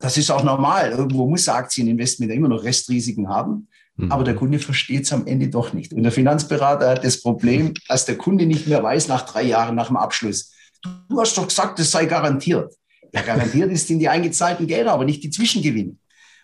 Das 0.00 0.16
ist 0.16 0.30
auch 0.30 0.42
normal. 0.42 0.90
Irgendwo 0.90 1.28
muss 1.28 1.48
Aktieninvestment 1.48 2.32
immer 2.32 2.48
noch 2.48 2.64
Restrisiken 2.64 3.28
haben. 3.28 3.68
Mhm. 3.96 4.10
Aber 4.10 4.24
der 4.24 4.34
Kunde 4.34 4.58
versteht 4.58 5.04
es 5.04 5.12
am 5.12 5.26
Ende 5.26 5.48
doch 5.48 5.72
nicht. 5.72 5.92
Und 5.92 6.02
der 6.02 6.12
Finanzberater 6.12 6.88
hat 6.88 7.04
das 7.04 7.20
Problem, 7.20 7.74
dass 7.86 8.06
der 8.06 8.16
Kunde 8.16 8.46
nicht 8.46 8.66
mehr 8.66 8.82
weiß 8.82 9.06
nach 9.06 9.22
drei 9.22 9.42
Jahren 9.42 9.76
nach 9.76 9.88
dem 9.88 9.96
Abschluss. 9.96 10.52
Du 11.08 11.20
hast 11.20 11.36
doch 11.36 11.46
gesagt, 11.46 11.78
das 11.78 11.90
sei 11.90 12.06
garantiert. 12.06 12.72
Ja, 13.12 13.22
garantiert 13.22 13.70
ist 13.70 13.90
in 13.90 13.98
die 13.98 14.08
eingezahlten 14.08 14.66
Gelder, 14.66 14.92
aber 14.92 15.04
nicht 15.04 15.22
die 15.22 15.30
Zwischengewinne. 15.30 15.96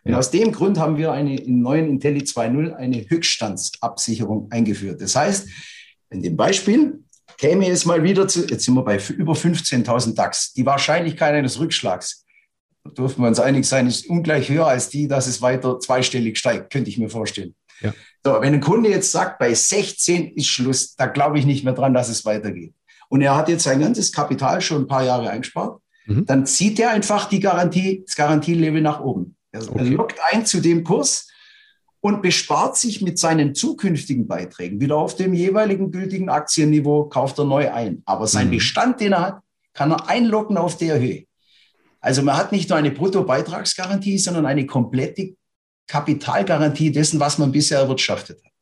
Und 0.05 0.13
ja. 0.13 0.19
aus 0.19 0.31
dem 0.31 0.53
Grund 0.53 0.79
haben 0.79 0.99
wir 0.99 1.13
eine, 1.13 1.39
im 1.39 1.61
neuen 1.61 1.89
Intelli 1.89 2.21
2.0 2.21 2.75
eine 2.75 3.09
Höchststandsabsicherung 3.09 4.51
eingeführt. 4.51 5.01
Das 5.01 5.17
heißt, 5.17 5.49
in 6.11 6.23
dem 6.23 6.37
Beispiel 6.37 7.05
käme 7.39 7.69
es 7.69 7.85
mal 7.85 8.03
wieder 8.03 8.29
zu, 8.29 8.47
jetzt 8.47 8.65
sind 8.65 8.75
wir 8.75 8.85
bei 8.85 9.01
über 9.17 9.33
15.000 9.33 10.15
DAX. 10.15 10.53
Die 10.53 10.67
Wahrscheinlichkeit 10.67 11.35
eines 11.35 11.59
Rückschlags, 11.59 12.25
da 12.85 12.91
dürfen 12.91 13.23
wir 13.23 13.29
uns 13.29 13.41
einig 13.41 13.65
sein, 13.65 13.87
ist 13.87 14.07
ungleich 14.07 14.51
höher 14.51 14.67
als 14.67 14.91
die, 14.91 15.09
dass 15.09 15.27
es 15.27 15.41
weiter 15.41 15.81
zweistellig 15.81 16.39
steigt, 16.39 16.71
könnte 16.71 16.91
ich 16.91 16.99
mir 16.99 17.09
vorstellen. 17.09 17.55
Ja. 17.81 17.95
So, 18.23 18.41
wenn 18.41 18.55
ein 18.55 18.61
Kunde 18.61 18.91
jetzt 18.91 19.11
sagt, 19.11 19.39
bei 19.39 19.53
16 19.53 20.33
ist 20.35 20.47
Schluss, 20.47 20.95
da 20.97 21.07
glaube 21.07 21.39
ich 21.39 21.47
nicht 21.47 21.65
mehr 21.65 21.75
dran, 21.75 21.95
dass 21.95 22.09
es 22.09 22.25
weitergeht. 22.25 22.75
Und 23.09 23.21
er 23.21 23.37
hat 23.37 23.49
jetzt 23.49 23.65
sein 23.65 23.81
ganzes 23.81 24.13
Kapital 24.13 24.61
schon 24.61 24.83
ein 24.83 24.87
paar 24.87 25.05
Jahre 25.05 25.31
eingespart, 25.31 25.81
mhm. 26.07 26.27
dann 26.27 26.47
zieht 26.47 26.79
er 26.79 26.91
einfach 26.91 27.29
die 27.29 27.41
Garantie, 27.41 28.05
das 28.07 28.17
Garantielevel 28.17 28.81
nach 28.81 29.01
oben. 29.01 29.37
Er, 29.51 29.63
okay. 29.69 29.89
lockt 29.91 30.19
ein 30.33 30.47
zu 30.47 30.61
dem 30.61 30.85
Kurs 30.85 31.29
und 32.01 32.21
bespart 32.21 32.77
sich 32.77 33.01
mit 33.01 33.19
seinen 33.19 33.55
zukünftigen 33.55 34.27
Beiträgen 34.27 34.81
wieder 34.81 34.97
auf 34.97 35.17
dem 35.17 35.33
jeweiligen 35.33 35.91
gültigen 35.91 36.29
Aktienniveau, 36.29 37.05
kauft 37.05 37.39
er 37.39 37.45
neu 37.45 37.73
ein. 37.73 38.03
Aber 38.05 38.27
sein 38.27 38.49
mhm. 38.49 38.53
Bestand, 38.53 39.01
den 39.01 39.13
er 39.13 39.23
hat, 39.23 39.41
kann 39.73 39.91
er 39.91 40.09
einloggen 40.09 40.57
auf 40.57 40.77
der 40.77 41.01
Höhe. 41.01 41.25
Also 42.01 42.23
man 42.23 42.37
hat 42.37 42.53
nicht 42.53 42.69
nur 42.69 42.79
eine 42.79 42.91
Bruttobeitragsgarantie, 42.91 44.19
sondern 44.19 44.45
eine 44.45 44.67
komplette 44.67 45.37
Kapitalgarantie 45.87 46.93
dessen, 46.93 47.21
was 47.21 47.39
man 47.39 47.53
bisher 47.53 47.79
erwirtschaftet 47.79 48.43
hat. 48.45 48.53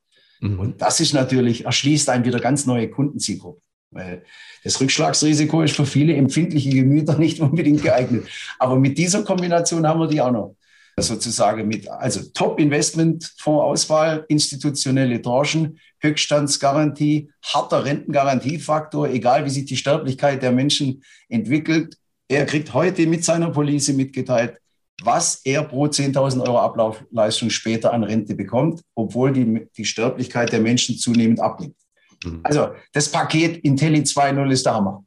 Mhm. 0.40 0.60
Und 0.60 0.82
das 0.82 1.00
ist 1.00 1.12
natürlich, 1.12 1.64
erschließt 1.64 2.08
einem 2.08 2.24
wieder 2.24 2.40
ganz 2.40 2.66
neue 2.66 2.88
Kundenzielgruppen. 2.88 3.62
Weil 3.92 4.24
das 4.64 4.80
Rückschlagsrisiko 4.80 5.62
ist 5.62 5.76
für 5.76 5.86
viele 5.86 6.14
empfindliche 6.14 6.70
Gemüter 6.70 7.18
nicht 7.18 7.40
unbedingt 7.40 7.82
geeignet. 7.82 8.26
Aber 8.58 8.76
mit 8.78 8.98
dieser 8.98 9.22
Kombination 9.22 9.86
haben 9.86 10.00
wir 10.00 10.08
die 10.08 10.20
auch 10.20 10.32
noch 10.32 10.56
sozusagen 10.98 11.66
mit, 11.66 11.88
also 11.88 12.20
Top-Investment-Fondsauswahl, 12.34 14.24
institutionelle 14.28 15.22
Tranchen, 15.22 15.78
Höchststandsgarantie, 16.00 17.30
harter 17.42 17.84
Rentengarantiefaktor, 17.84 19.08
egal 19.08 19.44
wie 19.44 19.50
sich 19.50 19.64
die 19.64 19.76
Sterblichkeit 19.76 20.42
der 20.42 20.52
Menschen 20.52 21.02
entwickelt. 21.28 21.96
Er 22.28 22.44
kriegt 22.44 22.74
heute 22.74 23.06
mit 23.06 23.24
seiner 23.24 23.50
Police 23.50 23.88
mitgeteilt, 23.88 24.58
was 25.02 25.40
er 25.44 25.62
pro 25.64 25.86
10.000 25.86 26.42
Euro 26.42 26.58
Ablaufleistung 26.58 27.50
später 27.50 27.92
an 27.92 28.04
Rente 28.04 28.34
bekommt, 28.34 28.82
obwohl 28.94 29.32
die, 29.32 29.66
die 29.76 29.84
Sterblichkeit 29.84 30.52
der 30.52 30.60
Menschen 30.60 30.96
zunehmend 30.96 31.40
abnimmt. 31.40 31.76
Mhm. 32.24 32.40
Also 32.42 32.74
das 32.92 33.10
Paket 33.10 33.58
Intelli 33.64 34.00
2.0 34.00 34.50
ist 34.50 34.66
der 34.66 34.74
Hammer. 34.74 35.04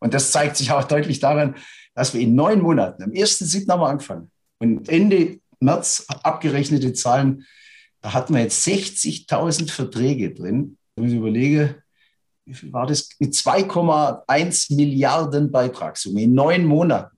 Und 0.00 0.14
das 0.14 0.32
zeigt 0.32 0.56
sich 0.56 0.70
auch 0.72 0.84
deutlich 0.84 1.20
daran, 1.20 1.56
dass 1.94 2.14
wir 2.14 2.20
in 2.20 2.34
neun 2.34 2.60
Monaten, 2.60 3.02
am 3.02 3.10
1.7. 3.10 3.70
haben 3.70 3.80
wir 3.80 3.88
angefangen, 3.88 4.30
und 4.58 4.88
Ende 4.88 5.38
März 5.60 6.06
abgerechnete 6.08 6.92
Zahlen, 6.92 7.46
da 8.00 8.12
hatten 8.12 8.34
wir 8.34 8.42
jetzt 8.42 8.66
60.000 8.66 9.70
Verträge 9.70 10.34
drin. 10.34 10.76
Wenn 10.96 11.08
ich 11.08 11.14
überlege, 11.14 11.82
wie 12.44 12.54
viel 12.54 12.72
war 12.72 12.86
das? 12.86 13.10
Mit 13.18 13.34
2,1 13.34 14.74
Milliarden 14.74 15.50
Beitragssumme 15.52 16.22
in 16.22 16.34
neun 16.34 16.64
Monaten. 16.64 17.16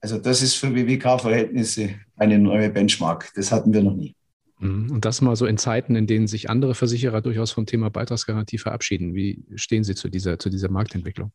Also 0.00 0.18
das 0.18 0.40
ist 0.40 0.54
für 0.54 0.70
BWK-Verhältnisse 0.70 1.96
eine 2.16 2.38
neue 2.38 2.70
Benchmark. 2.70 3.30
Das 3.34 3.52
hatten 3.52 3.72
wir 3.72 3.82
noch 3.82 3.94
nie. 3.94 4.16
Mhm. 4.60 4.90
Und 4.90 5.04
das 5.04 5.20
mal 5.20 5.36
so 5.36 5.46
in 5.46 5.58
Zeiten, 5.58 5.96
in 5.96 6.06
denen 6.06 6.26
sich 6.26 6.48
andere 6.48 6.74
Versicherer 6.74 7.20
durchaus 7.20 7.50
vom 7.50 7.66
Thema 7.66 7.90
Beitragsgarantie 7.90 8.58
verabschieden. 8.58 9.14
Wie 9.14 9.44
stehen 9.56 9.84
Sie 9.84 9.94
zu 9.94 10.08
dieser, 10.08 10.38
zu 10.38 10.50
dieser 10.50 10.70
Marktentwicklung? 10.70 11.32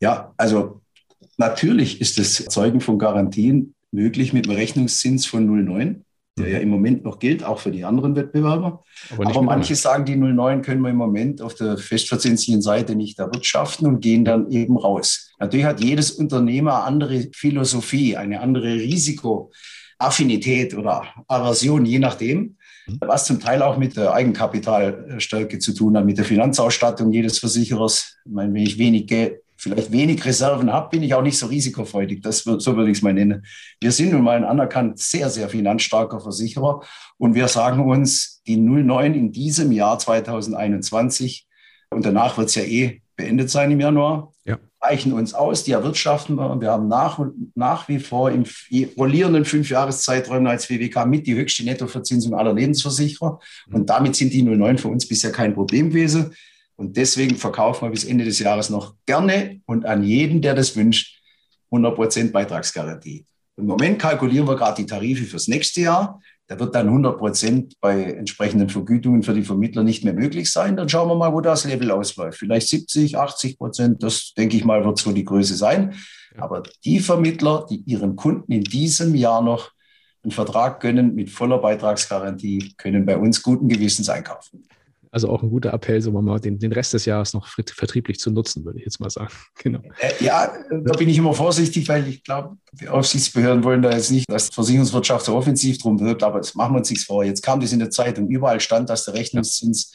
Ja, 0.00 0.34
also 0.36 0.82
natürlich 1.36 2.00
ist 2.00 2.18
das 2.18 2.34
Zeugen 2.46 2.80
von 2.80 2.98
Garantien 2.98 3.74
möglich 3.92 4.32
mit 4.32 4.48
einem 4.48 4.56
Rechnungszins 4.56 5.26
von 5.26 5.48
0,9, 5.48 6.00
der 6.36 6.48
ja 6.48 6.58
im 6.58 6.68
Moment 6.68 7.04
noch 7.04 7.20
gilt, 7.20 7.44
auch 7.44 7.60
für 7.60 7.70
die 7.70 7.84
anderen 7.84 8.16
Wettbewerber. 8.16 8.82
Aber, 9.10 9.26
Aber 9.26 9.42
manche 9.42 9.76
sagen, 9.76 10.04
die 10.04 10.16
0,9 10.16 10.62
können 10.62 10.80
wir 10.80 10.90
im 10.90 10.96
Moment 10.96 11.40
auf 11.40 11.54
der 11.54 11.76
festverzinslichen 11.78 12.60
Seite 12.60 12.96
nicht 12.96 13.18
erwirtschaften 13.18 13.86
und 13.86 14.00
gehen 14.00 14.24
dann 14.24 14.50
eben 14.50 14.76
raus. 14.76 15.32
Natürlich 15.38 15.66
hat 15.66 15.80
jedes 15.80 16.10
Unternehmer 16.10 16.78
eine 16.78 16.84
andere 16.84 17.28
Philosophie, 17.32 18.16
eine 18.16 18.40
andere 18.40 18.74
Risikoaffinität 20.00 20.74
oder 20.74 21.04
Aversion, 21.28 21.84
je 21.84 21.98
nachdem 21.98 22.56
mhm. 22.86 22.98
was 23.00 23.26
zum 23.26 23.40
Teil 23.40 23.62
auch 23.62 23.76
mit 23.76 23.96
der 23.96 24.12
Eigenkapitalstärke 24.12 25.58
zu 25.58 25.74
tun 25.74 25.96
hat, 25.96 26.04
mit 26.04 26.18
der 26.18 26.24
Finanzausstattung 26.24 27.12
jedes 27.12 27.38
Versicherers. 27.38 28.16
Ich 28.24 28.32
meine, 28.32 28.52
wenn 28.54 28.62
ich 28.62 28.78
wenig 28.78 29.06
Geld, 29.06 29.40
vielleicht 29.56 29.92
wenig 29.92 30.24
Reserven 30.24 30.72
habe, 30.72 30.90
bin 30.90 31.02
ich 31.02 31.14
auch 31.14 31.22
nicht 31.22 31.38
so 31.38 31.46
risikofreudig. 31.46 32.22
Das, 32.22 32.40
so 32.40 32.76
würde 32.76 32.90
ich 32.90 32.98
es 32.98 33.02
mal 33.02 33.14
nennen. 33.14 33.46
Wir 33.80 33.92
sind 33.92 34.12
nun 34.12 34.22
mal 34.22 34.36
ein 34.36 34.44
anerkannt 34.44 34.98
sehr, 34.98 35.30
sehr 35.30 35.48
finanzstarker 35.48 36.20
Versicherer 36.20 36.82
und 37.16 37.34
wir 37.34 37.48
sagen 37.48 37.80
uns, 37.88 38.42
die 38.46 38.56
09 38.56 39.14
in 39.14 39.32
diesem 39.32 39.72
Jahr 39.72 39.98
2021 39.98 41.46
und 41.90 42.04
danach 42.04 42.36
wird 42.36 42.48
es 42.48 42.56
ja 42.56 42.62
eh 42.62 43.00
beendet 43.16 43.50
sein 43.50 43.70
im 43.70 43.80
Januar, 43.80 44.32
ja. 44.44 44.58
reichen 44.80 45.12
uns 45.12 45.34
aus, 45.34 45.64
die 45.64 45.72
erwirtschaften 45.72 46.36
wir. 46.36 46.50
Und 46.50 46.60
wir 46.60 46.70
haben 46.70 46.88
nach, 46.88 47.20
nach 47.54 47.88
wie 47.88 47.98
vor 47.98 48.30
im 48.30 48.44
rollierenden 48.96 49.44
Fünfjahreszeiträumen 49.44 50.46
als 50.46 50.68
WWK 50.68 51.06
mit 51.06 51.26
die 51.26 51.34
höchste 51.34 51.64
Nettoverzinsung 51.64 52.34
aller 52.34 52.52
Lebensversicherer. 52.52 53.40
Und 53.72 53.90
damit 53.90 54.16
sind 54.16 54.32
die 54.32 54.42
09 54.42 54.78
für 54.78 54.88
uns 54.88 55.06
bisher 55.06 55.32
kein 55.32 55.54
Problem 55.54 55.90
gewesen. 55.90 56.34
Und 56.76 56.96
deswegen 56.96 57.36
verkaufen 57.36 57.86
wir 57.86 57.90
bis 57.90 58.04
Ende 58.04 58.24
des 58.24 58.38
Jahres 58.40 58.68
noch 58.68 58.94
gerne 59.06 59.60
und 59.66 59.86
an 59.86 60.02
jeden, 60.02 60.42
der 60.42 60.54
das 60.54 60.74
wünscht, 60.76 61.20
100% 61.70 62.32
Beitragsgarantie. 62.32 63.26
Im 63.56 63.66
Moment 63.66 64.00
kalkulieren 64.00 64.48
wir 64.48 64.56
gerade 64.56 64.82
die 64.82 64.86
Tarife 64.86 65.24
fürs 65.24 65.46
nächste 65.46 65.82
Jahr. 65.82 66.20
Da 66.46 66.58
wird 66.58 66.74
dann 66.74 66.90
100% 66.90 67.76
bei 67.80 68.02
entsprechenden 68.02 68.68
Vergütungen 68.68 69.22
für 69.22 69.32
die 69.32 69.44
Vermittler 69.44 69.82
nicht 69.82 70.04
mehr 70.04 70.12
möglich 70.12 70.50
sein. 70.52 70.76
Dann 70.76 70.88
schauen 70.90 71.08
wir 71.08 71.14
mal, 71.14 71.32
wo 71.32 71.40
das 71.40 71.64
Level 71.64 71.90
ausläuft. 71.90 72.38
Vielleicht 72.38 72.68
70, 72.68 73.16
80 73.16 73.56
Prozent. 73.56 74.02
Das 74.02 74.34
denke 74.36 74.56
ich 74.56 74.64
mal, 74.64 74.84
wird 74.84 74.98
so 74.98 75.12
die 75.12 75.24
Größe 75.24 75.54
sein. 75.54 75.94
Aber 76.36 76.62
die 76.84 77.00
Vermittler, 77.00 77.64
die 77.70 77.82
ihren 77.86 78.16
Kunden 78.16 78.52
in 78.52 78.64
diesem 78.64 79.14
Jahr 79.14 79.40
noch 79.40 79.70
einen 80.22 80.32
Vertrag 80.32 80.80
gönnen 80.80 81.14
mit 81.14 81.30
voller 81.30 81.58
Beitragsgarantie, 81.58 82.74
können 82.76 83.06
bei 83.06 83.16
uns 83.16 83.42
guten 83.42 83.68
Gewissens 83.68 84.08
einkaufen. 84.10 84.66
Also 85.14 85.28
auch 85.28 85.44
ein 85.44 85.48
guter 85.50 85.72
Appell, 85.72 86.02
so 86.02 86.10
mal 86.10 86.40
den, 86.40 86.58
den 86.58 86.72
Rest 86.72 86.92
des 86.92 87.04
Jahres 87.04 87.34
noch 87.34 87.46
vertrieblich 87.46 88.18
zu 88.18 88.32
nutzen, 88.32 88.64
würde 88.64 88.80
ich 88.80 88.84
jetzt 88.84 88.98
mal 88.98 89.10
sagen. 89.10 89.32
Genau. 89.62 89.78
Äh, 90.00 90.24
ja, 90.24 90.52
da 90.68 90.92
bin 90.94 91.08
ich 91.08 91.16
immer 91.16 91.32
vorsichtig, 91.32 91.88
weil 91.88 92.08
ich 92.08 92.24
glaube, 92.24 92.56
die 92.72 92.88
Aufsichtsbehörden 92.88 93.62
wollen 93.62 93.80
da 93.80 93.92
jetzt 93.92 94.10
nicht, 94.10 94.28
dass 94.28 94.50
die 94.50 94.54
Versicherungswirtschaft 94.56 95.26
so 95.26 95.36
offensiv 95.36 95.78
drum 95.78 96.00
wirkt, 96.00 96.24
aber 96.24 96.38
das 96.38 96.56
machen 96.56 96.74
wir 96.74 96.78
uns 96.78 96.90
nichts 96.90 97.04
vor. 97.04 97.22
Jetzt 97.22 97.42
kam 97.42 97.60
das 97.60 97.72
in 97.72 97.78
der 97.78 97.90
Zeitung, 97.90 98.26
überall 98.28 98.58
stand, 98.58 98.90
dass 98.90 99.04
der 99.04 99.14
Rechnungszins 99.14 99.92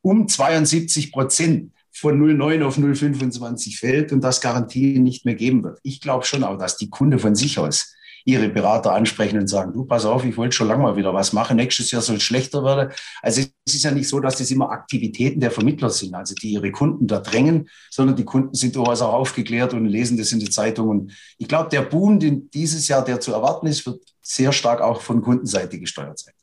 um 0.00 0.26
72 0.26 1.12
Prozent 1.12 1.72
von 1.92 2.18
0,9 2.18 2.64
auf 2.64 2.78
0,25 2.78 3.78
fällt 3.78 4.10
und 4.10 4.22
das 4.22 4.40
Garantien 4.40 5.02
nicht 5.02 5.26
mehr 5.26 5.34
geben 5.34 5.64
wird. 5.64 5.80
Ich 5.82 6.00
glaube 6.00 6.24
schon 6.24 6.44
auch, 6.44 6.56
dass 6.56 6.78
die 6.78 6.88
Kunde 6.88 7.18
von 7.18 7.34
sich 7.34 7.58
aus 7.58 7.94
ihre 8.26 8.48
Berater 8.48 8.92
ansprechen 8.92 9.38
und 9.38 9.46
sagen, 9.46 9.72
du, 9.72 9.84
pass 9.84 10.04
auf, 10.04 10.24
ich 10.24 10.36
wollte 10.36 10.56
schon 10.56 10.66
lange 10.66 10.82
mal 10.82 10.96
wieder 10.96 11.14
was 11.14 11.32
machen, 11.32 11.56
nächstes 11.56 11.92
Jahr 11.92 12.02
soll 12.02 12.16
es 12.16 12.24
schlechter 12.24 12.64
werden. 12.64 12.90
Also 13.22 13.42
es 13.64 13.74
ist 13.74 13.84
ja 13.84 13.92
nicht 13.92 14.08
so, 14.08 14.18
dass 14.18 14.38
das 14.38 14.50
immer 14.50 14.70
Aktivitäten 14.70 15.38
der 15.38 15.52
Vermittler 15.52 15.90
sind, 15.90 16.12
also 16.12 16.34
die 16.34 16.50
ihre 16.50 16.72
Kunden 16.72 17.06
da 17.06 17.20
drängen, 17.20 17.68
sondern 17.88 18.16
die 18.16 18.24
Kunden 18.24 18.52
sind 18.54 18.74
durchaus 18.74 19.00
auch 19.00 19.12
aufgeklärt 19.12 19.74
und 19.74 19.86
lesen 19.86 20.18
das 20.18 20.32
in 20.32 20.40
der 20.40 20.50
Zeitung. 20.50 20.88
Und 20.88 21.12
ich 21.38 21.46
glaube, 21.46 21.70
der 21.70 21.82
Boom, 21.82 22.18
den 22.18 22.50
dieses 22.50 22.88
Jahr, 22.88 23.04
der 23.04 23.20
zu 23.20 23.32
erwarten 23.32 23.68
ist, 23.68 23.86
wird 23.86 24.02
sehr 24.20 24.52
stark 24.52 24.80
auch 24.80 25.00
von 25.00 25.22
Kundenseite 25.22 25.78
gesteuert 25.78 26.18
sein. 26.18 26.34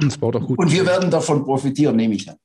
Das 0.00 0.18
baut 0.18 0.34
auch 0.34 0.44
gut. 0.44 0.58
Und 0.58 0.72
wir 0.72 0.84
werden 0.84 1.08
davon 1.08 1.44
profitieren, 1.44 1.94
nehme 1.94 2.16
ich 2.16 2.28
an 2.28 2.36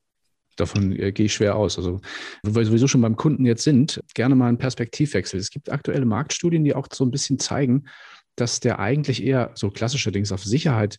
davon 0.58 0.92
äh, 0.92 1.12
gehe 1.12 1.26
ich 1.26 1.34
schwer 1.34 1.56
aus. 1.56 1.78
Also, 1.78 2.00
wo 2.42 2.54
wir 2.54 2.64
sowieso 2.64 2.86
schon 2.86 3.00
beim 3.00 3.16
Kunden 3.16 3.44
jetzt 3.44 3.64
sind, 3.64 4.00
gerne 4.14 4.34
mal 4.34 4.48
einen 4.48 4.58
Perspektivwechsel. 4.58 5.38
Es 5.38 5.50
gibt 5.50 5.70
aktuelle 5.70 6.04
Marktstudien, 6.04 6.64
die 6.64 6.74
auch 6.74 6.88
so 6.92 7.04
ein 7.04 7.10
bisschen 7.10 7.38
zeigen, 7.38 7.84
dass 8.40 8.60
der 8.60 8.78
eigentlich 8.78 9.22
eher 9.22 9.50
so 9.54 9.70
klassischerdings 9.70 10.32
auf 10.32 10.44
Sicherheit 10.44 10.98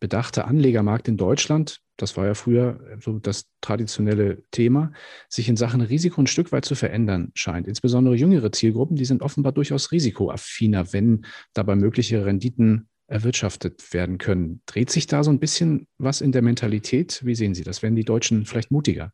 bedachte 0.00 0.46
Anlegermarkt 0.46 1.08
in 1.08 1.16
Deutschland, 1.16 1.80
das 1.96 2.16
war 2.16 2.26
ja 2.26 2.34
früher 2.34 2.80
so 3.00 3.18
das 3.18 3.44
traditionelle 3.60 4.42
Thema, 4.50 4.92
sich 5.28 5.48
in 5.48 5.56
Sachen 5.56 5.82
Risiko 5.82 6.22
ein 6.22 6.26
Stück 6.26 6.52
weit 6.52 6.64
zu 6.64 6.74
verändern 6.74 7.30
scheint. 7.34 7.68
Insbesondere 7.68 8.14
jüngere 8.14 8.50
Zielgruppen, 8.50 8.96
die 8.96 9.04
sind 9.04 9.22
offenbar 9.22 9.52
durchaus 9.52 9.92
risikoaffiner, 9.92 10.92
wenn 10.94 11.26
dabei 11.52 11.76
mögliche 11.76 12.24
Renditen 12.24 12.88
erwirtschaftet 13.06 13.92
werden 13.92 14.18
können. 14.18 14.62
Dreht 14.66 14.90
sich 14.90 15.06
da 15.06 15.22
so 15.22 15.30
ein 15.30 15.40
bisschen 15.40 15.86
was 15.98 16.22
in 16.22 16.32
der 16.32 16.42
Mentalität? 16.42 17.20
Wie 17.24 17.34
sehen 17.34 17.54
Sie 17.54 17.64
das? 17.64 17.82
Werden 17.82 17.96
die 17.96 18.04
Deutschen 18.04 18.46
vielleicht 18.46 18.70
mutiger? 18.70 19.12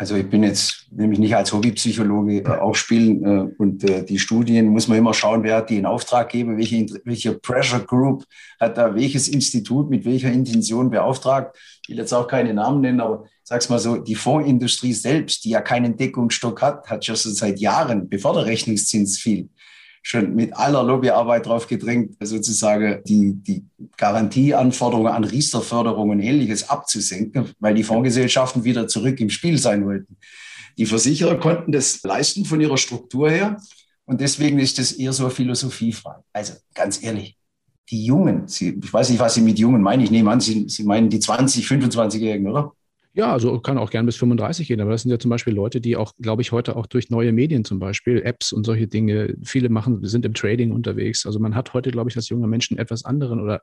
Also 0.00 0.14
ich 0.14 0.30
bin 0.30 0.44
jetzt 0.44 0.86
nämlich 0.92 1.18
nicht 1.18 1.34
als 1.34 1.52
Hobbypsychologe 1.52 2.44
äh, 2.44 2.46
aufspielen 2.46 3.24
äh, 3.24 3.52
und 3.58 3.82
äh, 3.82 4.04
die 4.04 4.20
Studien 4.20 4.68
muss 4.68 4.86
man 4.86 4.96
immer 4.96 5.12
schauen, 5.12 5.42
wer 5.42 5.56
hat 5.56 5.70
die 5.70 5.76
in 5.76 5.86
Auftrag 5.86 6.30
gegeben, 6.30 6.56
welche, 6.56 6.86
welche 7.04 7.34
Pressure 7.34 7.80
Group 7.80 8.24
hat 8.60 8.78
da 8.78 8.94
welches 8.94 9.26
Institut 9.26 9.90
mit 9.90 10.04
welcher 10.04 10.30
Intention 10.30 10.88
beauftragt. 10.88 11.56
Ich 11.82 11.88
will 11.88 11.98
jetzt 11.98 12.12
auch 12.14 12.28
keine 12.28 12.54
Namen 12.54 12.80
nennen, 12.80 13.00
aber 13.00 13.24
sag's 13.42 13.68
mal 13.70 13.80
so, 13.80 13.96
die 13.96 14.14
Fondsindustrie 14.14 14.92
selbst, 14.92 15.44
die 15.44 15.50
ja 15.50 15.62
keinen 15.62 15.96
Deckungsstock 15.96 16.62
hat, 16.62 16.88
hat 16.88 17.04
schon 17.04 17.16
seit 17.16 17.58
Jahren, 17.58 18.08
bevor 18.08 18.34
der 18.34 18.46
Rechnungszins 18.46 19.18
fiel, 19.18 19.48
schon 20.08 20.34
mit 20.34 20.56
aller 20.56 20.82
Lobbyarbeit 20.82 21.44
darauf 21.44 21.66
gedrängt, 21.66 22.16
sozusagen 22.20 23.02
die, 23.04 23.34
die 23.34 23.66
Garantieanforderungen 23.98 25.12
an 25.12 25.24
Riester-Förderung 25.24 26.08
und 26.08 26.20
ähnliches 26.20 26.70
abzusenken, 26.70 27.50
weil 27.58 27.74
die 27.74 27.82
Fondsgesellschaften 27.82 28.64
wieder 28.64 28.88
zurück 28.88 29.20
im 29.20 29.28
Spiel 29.28 29.58
sein 29.58 29.84
wollten. 29.84 30.16
Die 30.78 30.86
Versicherer 30.86 31.38
konnten 31.38 31.72
das 31.72 32.02
leisten 32.04 32.46
von 32.46 32.58
ihrer 32.58 32.78
Struktur 32.78 33.28
her 33.30 33.60
und 34.06 34.22
deswegen 34.22 34.58
ist 34.58 34.78
das 34.78 34.92
eher 34.92 35.12
so 35.12 35.24
eine 35.24 35.34
Philosophiefrage. 35.34 36.22
Also 36.32 36.54
ganz 36.74 37.02
ehrlich, 37.02 37.36
die 37.90 38.06
Jungen, 38.06 38.48
Sie, 38.48 38.80
ich 38.82 38.92
weiß 38.92 39.10
nicht, 39.10 39.20
was 39.20 39.34
Sie 39.34 39.42
mit 39.42 39.58
Jungen 39.58 39.82
meinen, 39.82 40.04
ich 40.04 40.10
nehme 40.10 40.30
an, 40.30 40.40
Sie, 40.40 40.70
Sie 40.70 40.84
meinen 40.84 41.10
die 41.10 41.20
20, 41.20 41.66
25-Jährigen, 41.66 42.48
oder? 42.48 42.72
Ja, 43.18 43.32
also 43.32 43.58
kann 43.58 43.78
auch 43.78 43.90
gern 43.90 44.06
bis 44.06 44.14
35 44.14 44.68
gehen, 44.68 44.80
aber 44.80 44.92
das 44.92 45.02
sind 45.02 45.10
ja 45.10 45.18
zum 45.18 45.28
Beispiel 45.28 45.52
Leute, 45.52 45.80
die 45.80 45.96
auch, 45.96 46.12
glaube 46.20 46.40
ich, 46.40 46.52
heute 46.52 46.76
auch 46.76 46.86
durch 46.86 47.10
neue 47.10 47.32
Medien 47.32 47.64
zum 47.64 47.80
Beispiel, 47.80 48.22
Apps 48.22 48.52
und 48.52 48.62
solche 48.62 48.86
Dinge, 48.86 49.34
viele 49.42 49.70
machen, 49.70 50.04
sind 50.04 50.24
im 50.24 50.34
Trading 50.34 50.70
unterwegs. 50.70 51.26
Also 51.26 51.40
man 51.40 51.56
hat 51.56 51.74
heute, 51.74 51.90
glaube 51.90 52.10
ich, 52.10 52.16
als 52.16 52.28
junge 52.28 52.46
Menschen 52.46 52.78
etwas 52.78 53.04
anderen 53.04 53.40
oder 53.40 53.62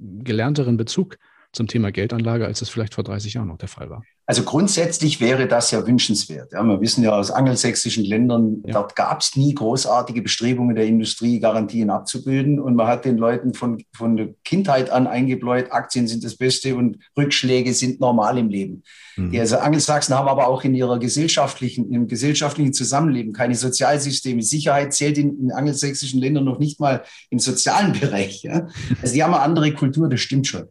gelernteren 0.00 0.76
Bezug 0.76 1.18
zum 1.52 1.66
Thema 1.66 1.92
Geldanlage, 1.92 2.46
als 2.46 2.62
es 2.62 2.68
vielleicht 2.68 2.94
vor 2.94 3.04
30 3.04 3.34
Jahren 3.34 3.48
noch 3.48 3.58
der 3.58 3.68
Fall 3.68 3.90
war. 3.90 4.02
Also 4.28 4.42
grundsätzlich 4.42 5.20
wäre 5.20 5.46
das 5.46 5.70
ja 5.70 5.86
wünschenswert. 5.86 6.52
Ja, 6.52 6.64
wir 6.64 6.80
wissen 6.80 7.04
ja 7.04 7.12
aus 7.12 7.30
angelsächsischen 7.30 8.04
Ländern, 8.04 8.60
ja. 8.66 8.72
dort 8.72 8.96
gab 8.96 9.20
es 9.20 9.36
nie 9.36 9.54
großartige 9.54 10.20
Bestrebungen 10.20 10.74
der 10.74 10.84
Industrie, 10.86 11.38
Garantien 11.38 11.90
abzubilden. 11.90 12.58
Und 12.58 12.74
man 12.74 12.88
hat 12.88 13.04
den 13.04 13.18
Leuten 13.18 13.54
von, 13.54 13.84
von 13.96 14.16
der 14.16 14.30
Kindheit 14.42 14.90
an 14.90 15.06
eingebläut, 15.06 15.70
Aktien 15.70 16.08
sind 16.08 16.24
das 16.24 16.36
Beste 16.36 16.74
und 16.74 16.98
Rückschläge 17.16 17.72
sind 17.72 18.00
normal 18.00 18.36
im 18.38 18.48
Leben. 18.48 18.82
Mhm. 19.16 19.30
Die 19.30 19.38
also 19.38 19.58
Angelsachsen 19.58 20.16
haben 20.16 20.26
aber 20.26 20.48
auch 20.48 20.64
in 20.64 20.74
ihrer 20.74 20.98
gesellschaftlichen, 20.98 21.92
im 21.92 22.08
gesellschaftlichen 22.08 22.72
Zusammenleben 22.72 23.32
keine 23.32 23.54
Sozialsysteme. 23.54 24.42
Sicherheit 24.42 24.92
zählt 24.92 25.18
in, 25.18 25.38
in 25.38 25.52
angelsächsischen 25.52 26.20
Ländern 26.20 26.44
noch 26.44 26.58
nicht 26.58 26.80
mal 26.80 27.04
im 27.30 27.38
sozialen 27.38 27.92
Bereich. 28.00 28.42
Ja? 28.42 28.66
Also 29.00 29.14
die 29.14 29.22
haben 29.22 29.34
eine 29.34 29.42
andere 29.42 29.72
Kultur, 29.72 30.08
das 30.08 30.18
stimmt 30.18 30.48
schon. 30.48 30.66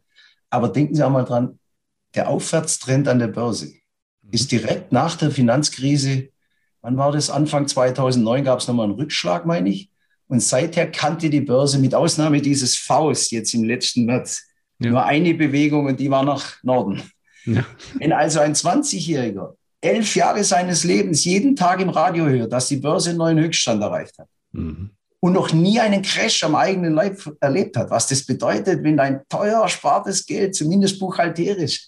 Aber 0.55 0.69
denken 0.69 0.95
Sie 0.95 1.03
auch 1.03 1.11
mal 1.11 1.25
dran, 1.25 1.59
der 2.15 2.29
Aufwärtstrend 2.29 3.09
an 3.09 3.19
der 3.19 3.27
Börse 3.27 3.73
ist 4.31 4.53
direkt 4.53 4.93
nach 4.93 5.17
der 5.17 5.29
Finanzkrise, 5.29 6.29
wann 6.81 6.95
war 6.95 7.11
das? 7.11 7.29
Anfang 7.29 7.67
2009 7.67 8.45
gab 8.45 8.59
es 8.59 8.67
nochmal 8.69 8.85
einen 8.85 8.95
Rückschlag, 8.95 9.45
meine 9.45 9.69
ich. 9.69 9.91
Und 10.27 10.39
seither 10.39 10.89
kannte 10.89 11.29
die 11.29 11.41
Börse 11.41 11.77
mit 11.77 11.93
Ausnahme 11.93 12.41
dieses 12.41 12.77
Faust 12.77 13.31
jetzt 13.31 13.53
im 13.53 13.65
letzten 13.65 14.05
März 14.05 14.43
ja. 14.79 14.91
nur 14.91 15.03
eine 15.03 15.33
Bewegung 15.33 15.87
und 15.87 15.99
die 15.99 16.09
war 16.09 16.23
nach 16.23 16.63
Norden. 16.63 17.03
Ja. 17.43 17.65
Wenn 17.99 18.13
also 18.13 18.39
ein 18.39 18.55
20-Jähriger 18.55 19.55
elf 19.81 20.15
Jahre 20.15 20.43
seines 20.45 20.85
Lebens 20.85 21.25
jeden 21.25 21.57
Tag 21.57 21.81
im 21.81 21.89
Radio 21.89 22.27
hört, 22.27 22.53
dass 22.53 22.69
die 22.69 22.77
Börse 22.77 23.09
einen 23.09 23.19
neuen 23.19 23.39
Höchststand 23.39 23.83
erreicht 23.83 24.17
hat, 24.17 24.29
mhm 24.53 24.94
und 25.25 25.33
noch 25.33 25.51
nie 25.53 25.79
einen 25.79 26.03
Crash 26.03 26.43
am 26.43 26.53
eigenen 26.53 26.93
Leib 26.93 27.19
erlebt 27.39 27.77
hat. 27.77 27.89
Was 27.89 28.07
das 28.07 28.27
bedeutet, 28.27 28.83
wenn 28.83 28.95
dein 28.95 29.21
teuer 29.27 29.63
erspartes 29.63 30.23
Geld, 30.27 30.53
zumindest 30.53 30.99
buchhalterisch, 30.99 31.87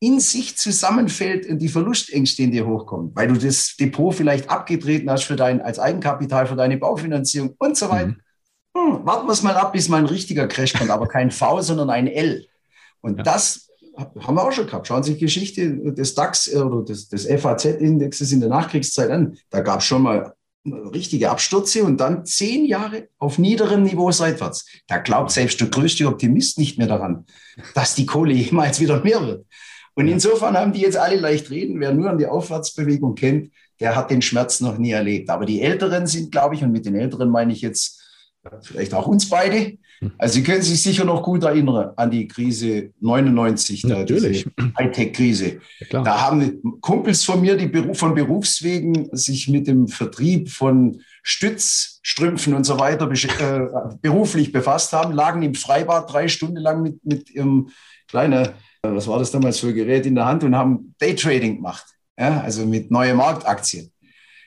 in 0.00 0.20
sich 0.20 0.58
zusammenfällt 0.58 1.48
und 1.48 1.60
die 1.60 1.70
Verlustängste 1.70 2.42
in 2.42 2.50
dir 2.50 2.66
hochkommen, 2.66 3.10
weil 3.14 3.28
du 3.28 3.38
das 3.38 3.74
Depot 3.80 4.14
vielleicht 4.14 4.50
abgetreten 4.50 5.10
hast 5.10 5.24
für 5.24 5.34
dein, 5.34 5.62
als 5.62 5.78
Eigenkapital 5.78 6.46
für 6.46 6.56
deine 6.56 6.76
Baufinanzierung 6.76 7.54
und 7.58 7.74
so 7.74 7.88
weiter. 7.88 8.08
Mhm. 8.08 8.20
Hm, 8.76 9.06
warten 9.06 9.26
wir 9.28 9.32
es 9.32 9.42
mal 9.42 9.56
ab, 9.56 9.72
bis 9.72 9.88
mal 9.88 9.96
ein 9.96 10.04
richtiger 10.04 10.46
Crash 10.46 10.74
kommt, 10.74 10.90
aber 10.90 11.08
kein 11.08 11.30
V, 11.30 11.60
sondern 11.62 11.88
ein 11.88 12.06
L. 12.06 12.46
Und 13.00 13.16
ja. 13.16 13.22
das 13.22 13.70
haben 13.96 14.34
wir 14.34 14.42
auch 14.42 14.52
schon 14.52 14.66
gehabt. 14.66 14.88
Schauen 14.88 15.02
Sie 15.02 15.12
sich 15.12 15.20
die 15.20 15.24
Geschichte 15.24 15.94
des 15.94 16.14
DAX 16.14 16.52
äh, 16.52 16.58
oder 16.58 16.84
des, 16.84 17.08
des 17.08 17.26
FAZ-Indexes 17.26 18.30
in 18.30 18.40
der 18.40 18.50
Nachkriegszeit 18.50 19.10
an. 19.10 19.38
Da 19.48 19.60
gab 19.60 19.80
es 19.80 19.86
schon 19.86 20.02
mal 20.02 20.34
richtige 20.66 21.30
Abstürze 21.30 21.84
und 21.84 21.98
dann 21.98 22.24
zehn 22.24 22.64
Jahre 22.64 23.08
auf 23.18 23.38
niederem 23.38 23.82
Niveau 23.82 24.10
seitwärts. 24.10 24.66
Da 24.86 24.98
glaubt 24.98 25.30
selbst 25.30 25.60
der 25.60 25.68
größte 25.68 26.06
Optimist 26.06 26.58
nicht 26.58 26.78
mehr 26.78 26.86
daran, 26.86 27.26
dass 27.74 27.94
die 27.94 28.06
Kohle 28.06 28.32
jemals 28.32 28.80
wieder 28.80 29.02
mehr 29.02 29.26
wird. 29.26 29.46
Und 29.94 30.08
insofern 30.08 30.56
haben 30.56 30.72
die 30.72 30.80
jetzt 30.80 30.96
alle 30.96 31.16
leicht 31.16 31.50
reden. 31.50 31.80
Wer 31.80 31.92
nur 31.92 32.10
an 32.10 32.18
die 32.18 32.26
Aufwärtsbewegung 32.26 33.14
kennt, 33.14 33.52
der 33.80 33.94
hat 33.94 34.10
den 34.10 34.22
Schmerz 34.22 34.60
noch 34.60 34.78
nie 34.78 34.90
erlebt. 34.90 35.30
Aber 35.30 35.46
die 35.46 35.60
Älteren 35.60 36.06
sind, 36.06 36.32
glaube 36.32 36.54
ich, 36.54 36.62
und 36.62 36.72
mit 36.72 36.86
den 36.86 36.96
Älteren 36.96 37.30
meine 37.30 37.52
ich 37.52 37.60
jetzt 37.60 38.02
vielleicht 38.62 38.94
auch 38.94 39.06
uns 39.06 39.28
beide. 39.28 39.78
Hm. 40.00 40.12
Also 40.18 40.34
Sie 40.34 40.42
können 40.42 40.62
sich 40.62 40.82
sicher 40.82 41.04
noch 41.04 41.22
gut 41.22 41.44
erinnern 41.44 41.92
an 41.96 42.10
die 42.10 42.28
Krise 42.28 42.90
99, 43.00 43.84
Natürlich. 43.84 44.46
Hightech-Krise. 44.78 45.60
Ja, 45.90 46.02
da 46.02 46.20
haben 46.22 46.60
Kumpels 46.80 47.24
von 47.24 47.40
mir, 47.40 47.56
die 47.56 47.94
von 47.94 48.14
Berufswegen 48.14 49.08
sich 49.12 49.48
mit 49.48 49.66
dem 49.66 49.88
Vertrieb 49.88 50.50
von 50.50 51.00
Stützstrümpfen 51.22 52.54
und 52.54 52.64
so 52.64 52.78
weiter 52.78 53.10
äh, 53.10 53.96
beruflich 54.02 54.52
befasst 54.52 54.92
haben, 54.92 55.14
lagen 55.14 55.42
im 55.42 55.54
Freibad 55.54 56.12
drei 56.12 56.28
Stunden 56.28 56.58
lang 56.58 56.82
mit, 56.82 57.04
mit 57.04 57.30
ihrem 57.30 57.70
kleinen, 58.08 58.44
äh, 58.44 58.50
was 58.82 59.08
war 59.08 59.18
das 59.18 59.30
damals 59.30 59.58
für 59.58 59.72
Gerät 59.72 60.04
in 60.06 60.14
der 60.14 60.26
Hand 60.26 60.44
und 60.44 60.54
haben 60.54 60.94
Daytrading 60.98 61.56
gemacht. 61.56 61.86
Ja, 62.18 62.42
also 62.42 62.64
mit 62.66 62.90
neuen 62.90 63.16
Marktaktien. 63.16 63.90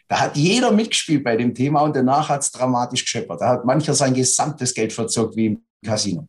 Da 0.07 0.21
hat 0.21 0.37
jeder 0.37 0.71
mitgespielt 0.71 1.23
bei 1.23 1.35
dem 1.35 1.53
Thema 1.53 1.81
und 1.81 1.95
danach 1.95 2.29
hat 2.29 2.41
es 2.41 2.51
dramatisch 2.51 3.03
gescheppert. 3.03 3.41
Da 3.41 3.49
hat 3.49 3.65
mancher 3.65 3.93
sein 3.93 4.13
gesamtes 4.13 4.73
Geld 4.73 4.93
verzockt 4.93 5.35
wie 5.35 5.47
im 5.47 5.61
Casino. 5.83 6.27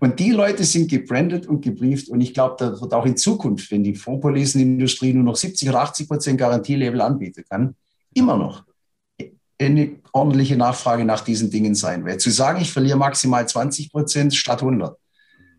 Und 0.00 0.18
die 0.20 0.30
Leute 0.30 0.64
sind 0.64 0.88
gebrandet 0.90 1.46
und 1.46 1.60
gebrieft. 1.60 2.08
Und 2.08 2.20
ich 2.20 2.32
glaube, 2.32 2.56
da 2.58 2.80
wird 2.80 2.94
auch 2.94 3.04
in 3.04 3.16
Zukunft, 3.16 3.70
wenn 3.70 3.82
die 3.82 3.94
Fondspolicenindustrie 3.94 5.12
nur 5.12 5.24
noch 5.24 5.36
70 5.36 5.68
oder 5.68 5.80
80 5.80 6.08
Prozent 6.08 6.38
Garantielabel 6.38 7.00
anbieten 7.00 7.44
kann, 7.48 7.74
immer 8.14 8.36
noch 8.36 8.64
eine 9.60 9.96
ordentliche 10.12 10.56
Nachfrage 10.56 11.04
nach 11.04 11.22
diesen 11.22 11.50
Dingen 11.50 11.74
sein. 11.74 12.04
Weil 12.04 12.18
zu 12.18 12.30
sagen, 12.30 12.60
ich 12.60 12.72
verliere 12.72 12.96
maximal 12.96 13.46
20 13.46 13.90
Prozent 13.90 14.34
statt 14.34 14.60
100, 14.60 14.96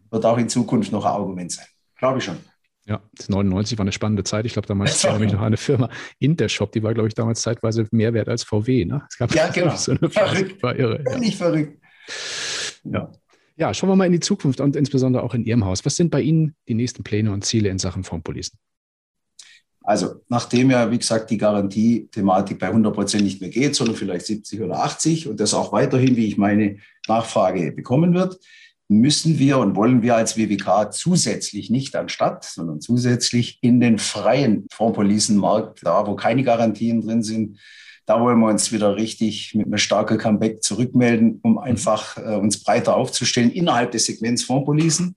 wird 0.10 0.26
auch 0.26 0.38
in 0.38 0.50
Zukunft 0.50 0.92
noch 0.92 1.06
ein 1.06 1.12
Argument 1.12 1.52
sein. 1.52 1.66
Glaube 1.98 2.20
ich 2.20 2.24
schon. 2.24 2.38
Ja, 2.90 3.00
99 3.28 3.78
war 3.78 3.84
eine 3.84 3.92
spannende 3.92 4.24
Zeit. 4.24 4.48
Ich 4.48 4.54
glaube, 4.54 4.68
damals 4.68 5.04
war 5.04 5.14
nämlich 5.14 5.32
noch 5.32 5.42
eine 5.42 5.58
Firma, 5.58 5.90
Intershop, 6.18 6.72
die 6.72 6.82
war, 6.82 6.96
glaube 6.96 7.08
ich, 7.08 7.14
damals 7.14 7.42
zeitweise 7.42 7.88
mehr 7.92 8.16
wert 8.16 8.28
als 8.28 8.44
VW. 8.44 8.84
Ne? 8.86 9.04
Es 9.08 9.18
gab 9.18 9.34
ja, 9.36 9.48
genau. 9.54 9.76
So 9.76 9.92
eine 9.92 10.10
verrückt. 10.10 10.64
War 10.64 10.76
irre. 10.76 11.04
Ja. 11.06 11.32
verrückt. 11.32 11.80
Ja. 12.84 13.12
ja, 13.58 13.74
schauen 13.76 13.90
wir 13.90 13.96
mal 13.96 14.06
in 14.06 14.14
die 14.14 14.20
Zukunft 14.20 14.60
und 14.60 14.76
insbesondere 14.76 15.22
auch 15.22 15.36
in 15.36 15.46
Ihrem 15.46 15.66
Haus. 15.66 15.86
Was 15.86 15.98
sind 15.98 16.10
bei 16.10 16.22
Ihnen 16.22 16.56
die 16.68 16.74
nächsten 16.74 17.04
Pläne 17.04 17.32
und 17.32 17.46
Ziele 17.46 17.70
in 17.70 17.78
Sachen 17.78 18.04
Fondspolicen? 18.04 18.58
Also, 19.84 20.22
nachdem 20.28 20.72
ja, 20.72 20.90
wie 20.90 20.98
gesagt, 20.98 21.30
die 21.30 21.38
Garantiethematik 21.38 22.58
bei 22.58 22.68
100 22.68 22.94
Prozent 22.94 23.24
nicht 23.24 23.40
mehr 23.40 23.52
geht, 23.52 23.76
sondern 23.76 23.96
vielleicht 23.96 24.26
70 24.26 24.62
oder 24.62 24.84
80 24.84 25.28
und 25.28 25.40
das 25.40 25.54
auch 25.54 25.72
weiterhin, 25.72 26.16
wie 26.16 26.28
ich 26.28 26.38
meine, 26.38 26.78
Nachfrage 27.08 27.72
bekommen 27.72 28.16
wird, 28.16 28.40
müssen 28.90 29.38
wir 29.38 29.60
und 29.60 29.76
wollen 29.76 30.02
wir 30.02 30.16
als 30.16 30.36
WWK 30.36 30.92
zusätzlich 30.92 31.70
nicht 31.70 31.96
anstatt, 31.96 32.44
sondern 32.44 32.82
zusätzlich 32.82 33.60
in 33.62 33.80
den 33.80 34.00
freien 34.00 34.66
Fondspolicenmarkt, 34.72 35.82
da 35.84 36.06
wo 36.08 36.16
keine 36.16 36.44
Garantien 36.44 37.02
drin 37.02 37.24
sind, 37.24 37.60
da 38.08 38.20
wollen 38.20 38.40
wir 38.40 38.48
uns 38.48 38.72
wieder 38.72 38.96
richtig 38.96 39.54
mit 39.54 39.68
einem 39.68 39.78
starken 39.78 40.18
Comeback 40.18 40.64
zurückmelden, 40.64 41.40
um 41.44 41.60
einfach 41.60 42.18
äh, 42.18 42.36
uns 42.36 42.64
breiter 42.64 42.96
aufzustellen 42.98 43.52
innerhalb 43.52 43.92
des 43.92 44.08
Segments 44.08 44.44
Fondspolicen. 44.44 45.16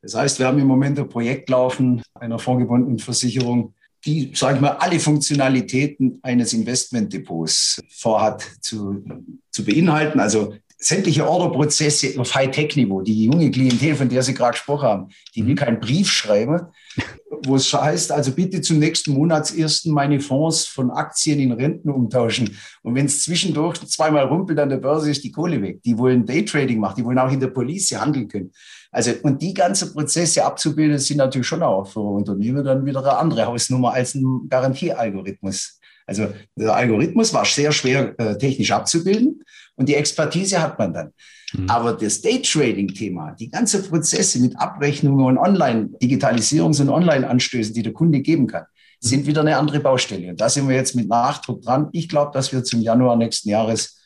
Das 0.00 0.14
heißt, 0.14 0.38
wir 0.38 0.46
haben 0.46 0.58
im 0.58 0.66
Moment 0.66 0.98
ein 0.98 1.08
Projekt 1.10 1.50
laufen 1.50 2.02
einer 2.14 2.38
fondgebundenen 2.38 2.98
Versicherung, 2.98 3.74
die, 4.06 4.32
sage 4.34 4.54
ich 4.54 4.60
mal, 4.62 4.70
alle 4.78 4.98
Funktionalitäten 4.98 6.20
eines 6.22 6.54
Investmentdepots 6.54 7.82
vorhat 7.90 8.42
zu, 8.62 9.04
zu 9.50 9.62
beinhalten. 9.62 10.18
Also 10.20 10.54
sämtliche 10.82 11.28
Orderprozesse 11.28 12.18
auf 12.18 12.34
High-Tech-Niveau. 12.34 13.02
Die 13.02 13.26
junge 13.26 13.50
Klientel, 13.50 13.94
von 13.94 14.08
der 14.08 14.22
Sie 14.22 14.32
gerade 14.32 14.52
gesprochen 14.52 14.88
haben, 14.88 15.08
die 15.34 15.44
will 15.44 15.52
mhm. 15.52 15.58
keinen 15.58 15.80
Brief 15.80 16.10
schreiben, 16.10 16.68
wo 17.44 17.56
es 17.56 17.72
heißt, 17.72 18.10
also 18.12 18.32
bitte 18.32 18.62
zum 18.62 18.78
nächsten 18.78 19.12
Monatsersten 19.12 19.92
meine 19.92 20.20
Fonds 20.20 20.66
von 20.66 20.90
Aktien 20.90 21.38
in 21.38 21.52
Renten 21.52 21.90
umtauschen. 21.90 22.56
Und 22.82 22.94
wenn 22.94 23.06
es 23.06 23.22
zwischendurch 23.22 23.78
zweimal 23.86 24.24
rumpelt 24.26 24.58
an 24.58 24.70
der 24.70 24.78
Börse, 24.78 25.10
ist 25.10 25.22
die 25.22 25.30
Kohle 25.30 25.60
weg. 25.60 25.82
Die 25.82 25.96
wollen 25.98 26.24
Daytrading 26.24 26.80
machen, 26.80 26.96
die 26.96 27.04
wollen 27.04 27.18
auch 27.18 27.30
in 27.30 27.40
der 27.40 27.48
Police 27.48 27.90
handeln 27.92 28.28
können. 28.28 28.50
Also, 28.90 29.12
und 29.22 29.40
die 29.40 29.54
ganzen 29.54 29.92
Prozesse 29.92 30.44
abzubilden, 30.44 30.98
sind 30.98 31.18
natürlich 31.18 31.46
schon 31.46 31.62
auch 31.62 31.86
für 31.86 32.00
Unternehmen 32.00 32.64
dann 32.64 32.84
wieder 32.86 33.00
eine 33.00 33.18
andere 33.18 33.46
Hausnummer 33.46 33.92
als 33.92 34.14
ein 34.14 34.46
Garantiealgorithmus. 34.48 35.78
Also 36.06 36.26
der 36.56 36.74
Algorithmus 36.74 37.32
war 37.32 37.44
sehr 37.44 37.70
schwer 37.70 38.18
äh, 38.18 38.36
technisch 38.36 38.72
abzubilden 38.72 39.44
und 39.80 39.88
die 39.88 39.94
Expertise 39.94 40.60
hat 40.60 40.78
man 40.78 40.92
dann. 40.92 41.12
Mhm. 41.54 41.70
Aber 41.70 41.94
das 41.94 42.20
Day-Trading-Thema, 42.20 43.34
die 43.40 43.50
ganzen 43.50 43.82
Prozesse 43.82 44.38
mit 44.40 44.54
Abrechnungen 44.58 45.24
und 45.24 45.38
Online, 45.38 45.88
Digitalisierungs- 46.02 46.82
und 46.82 46.90
Online-Anstößen, 46.90 47.72
die 47.72 47.82
der 47.82 47.94
Kunde 47.94 48.20
geben 48.20 48.46
kann, 48.46 48.64
mhm. 48.64 49.08
sind 49.08 49.26
wieder 49.26 49.40
eine 49.40 49.56
andere 49.56 49.80
Baustelle. 49.80 50.28
Und 50.28 50.38
da 50.38 50.50
sind 50.50 50.68
wir 50.68 50.76
jetzt 50.76 50.94
mit 50.94 51.08
Nachdruck 51.08 51.62
dran. 51.62 51.88
Ich 51.92 52.10
glaube, 52.10 52.30
dass 52.34 52.52
wir 52.52 52.62
zum 52.62 52.82
Januar 52.82 53.16
nächsten 53.16 53.48
Jahres 53.48 54.02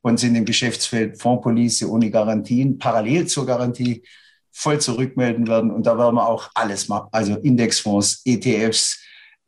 uns 0.00 0.22
in 0.22 0.32
dem 0.32 0.46
Geschäftsfeld 0.46 1.20
Fondspolice 1.20 1.90
ohne 1.90 2.10
Garantien, 2.10 2.78
parallel 2.78 3.26
zur 3.26 3.44
Garantie, 3.44 4.02
voll 4.50 4.80
zurückmelden 4.80 5.46
werden. 5.46 5.70
Und 5.70 5.86
da 5.86 5.98
werden 5.98 6.14
wir 6.14 6.26
auch 6.26 6.48
alles 6.54 6.88
machen. 6.88 7.08
Also 7.12 7.34
Indexfonds, 7.34 8.22
ETFs, 8.24 8.98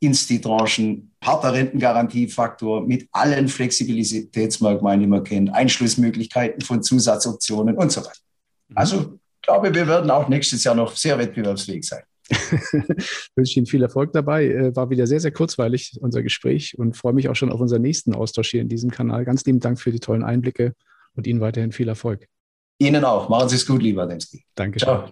Insti-Tranchen, 0.01 1.13
harter 1.23 1.53
Rentengarantiefaktor 1.53 2.87
mit 2.87 3.09
allen 3.13 3.49
Flexibilitätsmerkmalen, 3.49 5.01
die 5.01 5.07
man 5.07 5.25
kennt, 5.25 5.53
Einschlussmöglichkeiten 5.53 6.63
von 6.63 6.83
Zusatzoptionen 6.83 7.77
und 7.77 7.93
so 7.93 8.01
weiter. 8.01 8.21
Mhm. 8.69 8.77
Also 8.77 9.19
ich 9.41 9.43
glaube, 9.43 9.75
wir 9.75 9.87
werden 9.87 10.11
auch 10.11 10.29
nächstes 10.29 10.65
Jahr 10.65 10.75
noch 10.75 10.97
sehr 10.97 11.19
wettbewerbsfähig 11.19 11.87
sein. 11.87 12.03
wünsche 13.35 13.59
Ihnen 13.59 13.67
viel 13.67 13.83
Erfolg 13.83 14.13
dabei. 14.13 14.47
Äh, 14.47 14.77
war 14.77 14.91
wieder 14.91 15.07
sehr, 15.07 15.21
sehr 15.21 15.33
kurzweilig, 15.33 15.99
unser 16.01 16.23
Gespräch 16.23 16.79
und 16.79 16.97
freue 16.97 17.13
mich 17.13 17.29
auch 17.29 17.37
schon 17.37 17.51
auf 17.51 17.61
unseren 17.61 17.83
nächsten 17.83 18.15
Austausch 18.15 18.51
hier 18.51 18.61
in 18.61 18.69
diesem 18.69 18.91
Kanal. 18.91 19.25
Ganz 19.25 19.45
lieben 19.45 19.61
Dank 19.61 19.81
für 19.81 19.91
die 19.91 20.01
tollen 20.01 20.23
Einblicke 20.23 20.75
und 21.15 21.27
Ihnen 21.27 21.41
weiterhin 21.41 21.73
viel 21.73 21.89
Erfolg. 21.89 22.27
Ihnen 22.79 23.05
auch. 23.05 23.29
Machen 23.29 23.49
Sie 23.49 23.57
es 23.57 23.67
gut, 23.67 23.83
lieber 23.83 24.07
Demski. 24.07 24.45
Danke. 24.55 24.79
Ciao. 24.79 25.11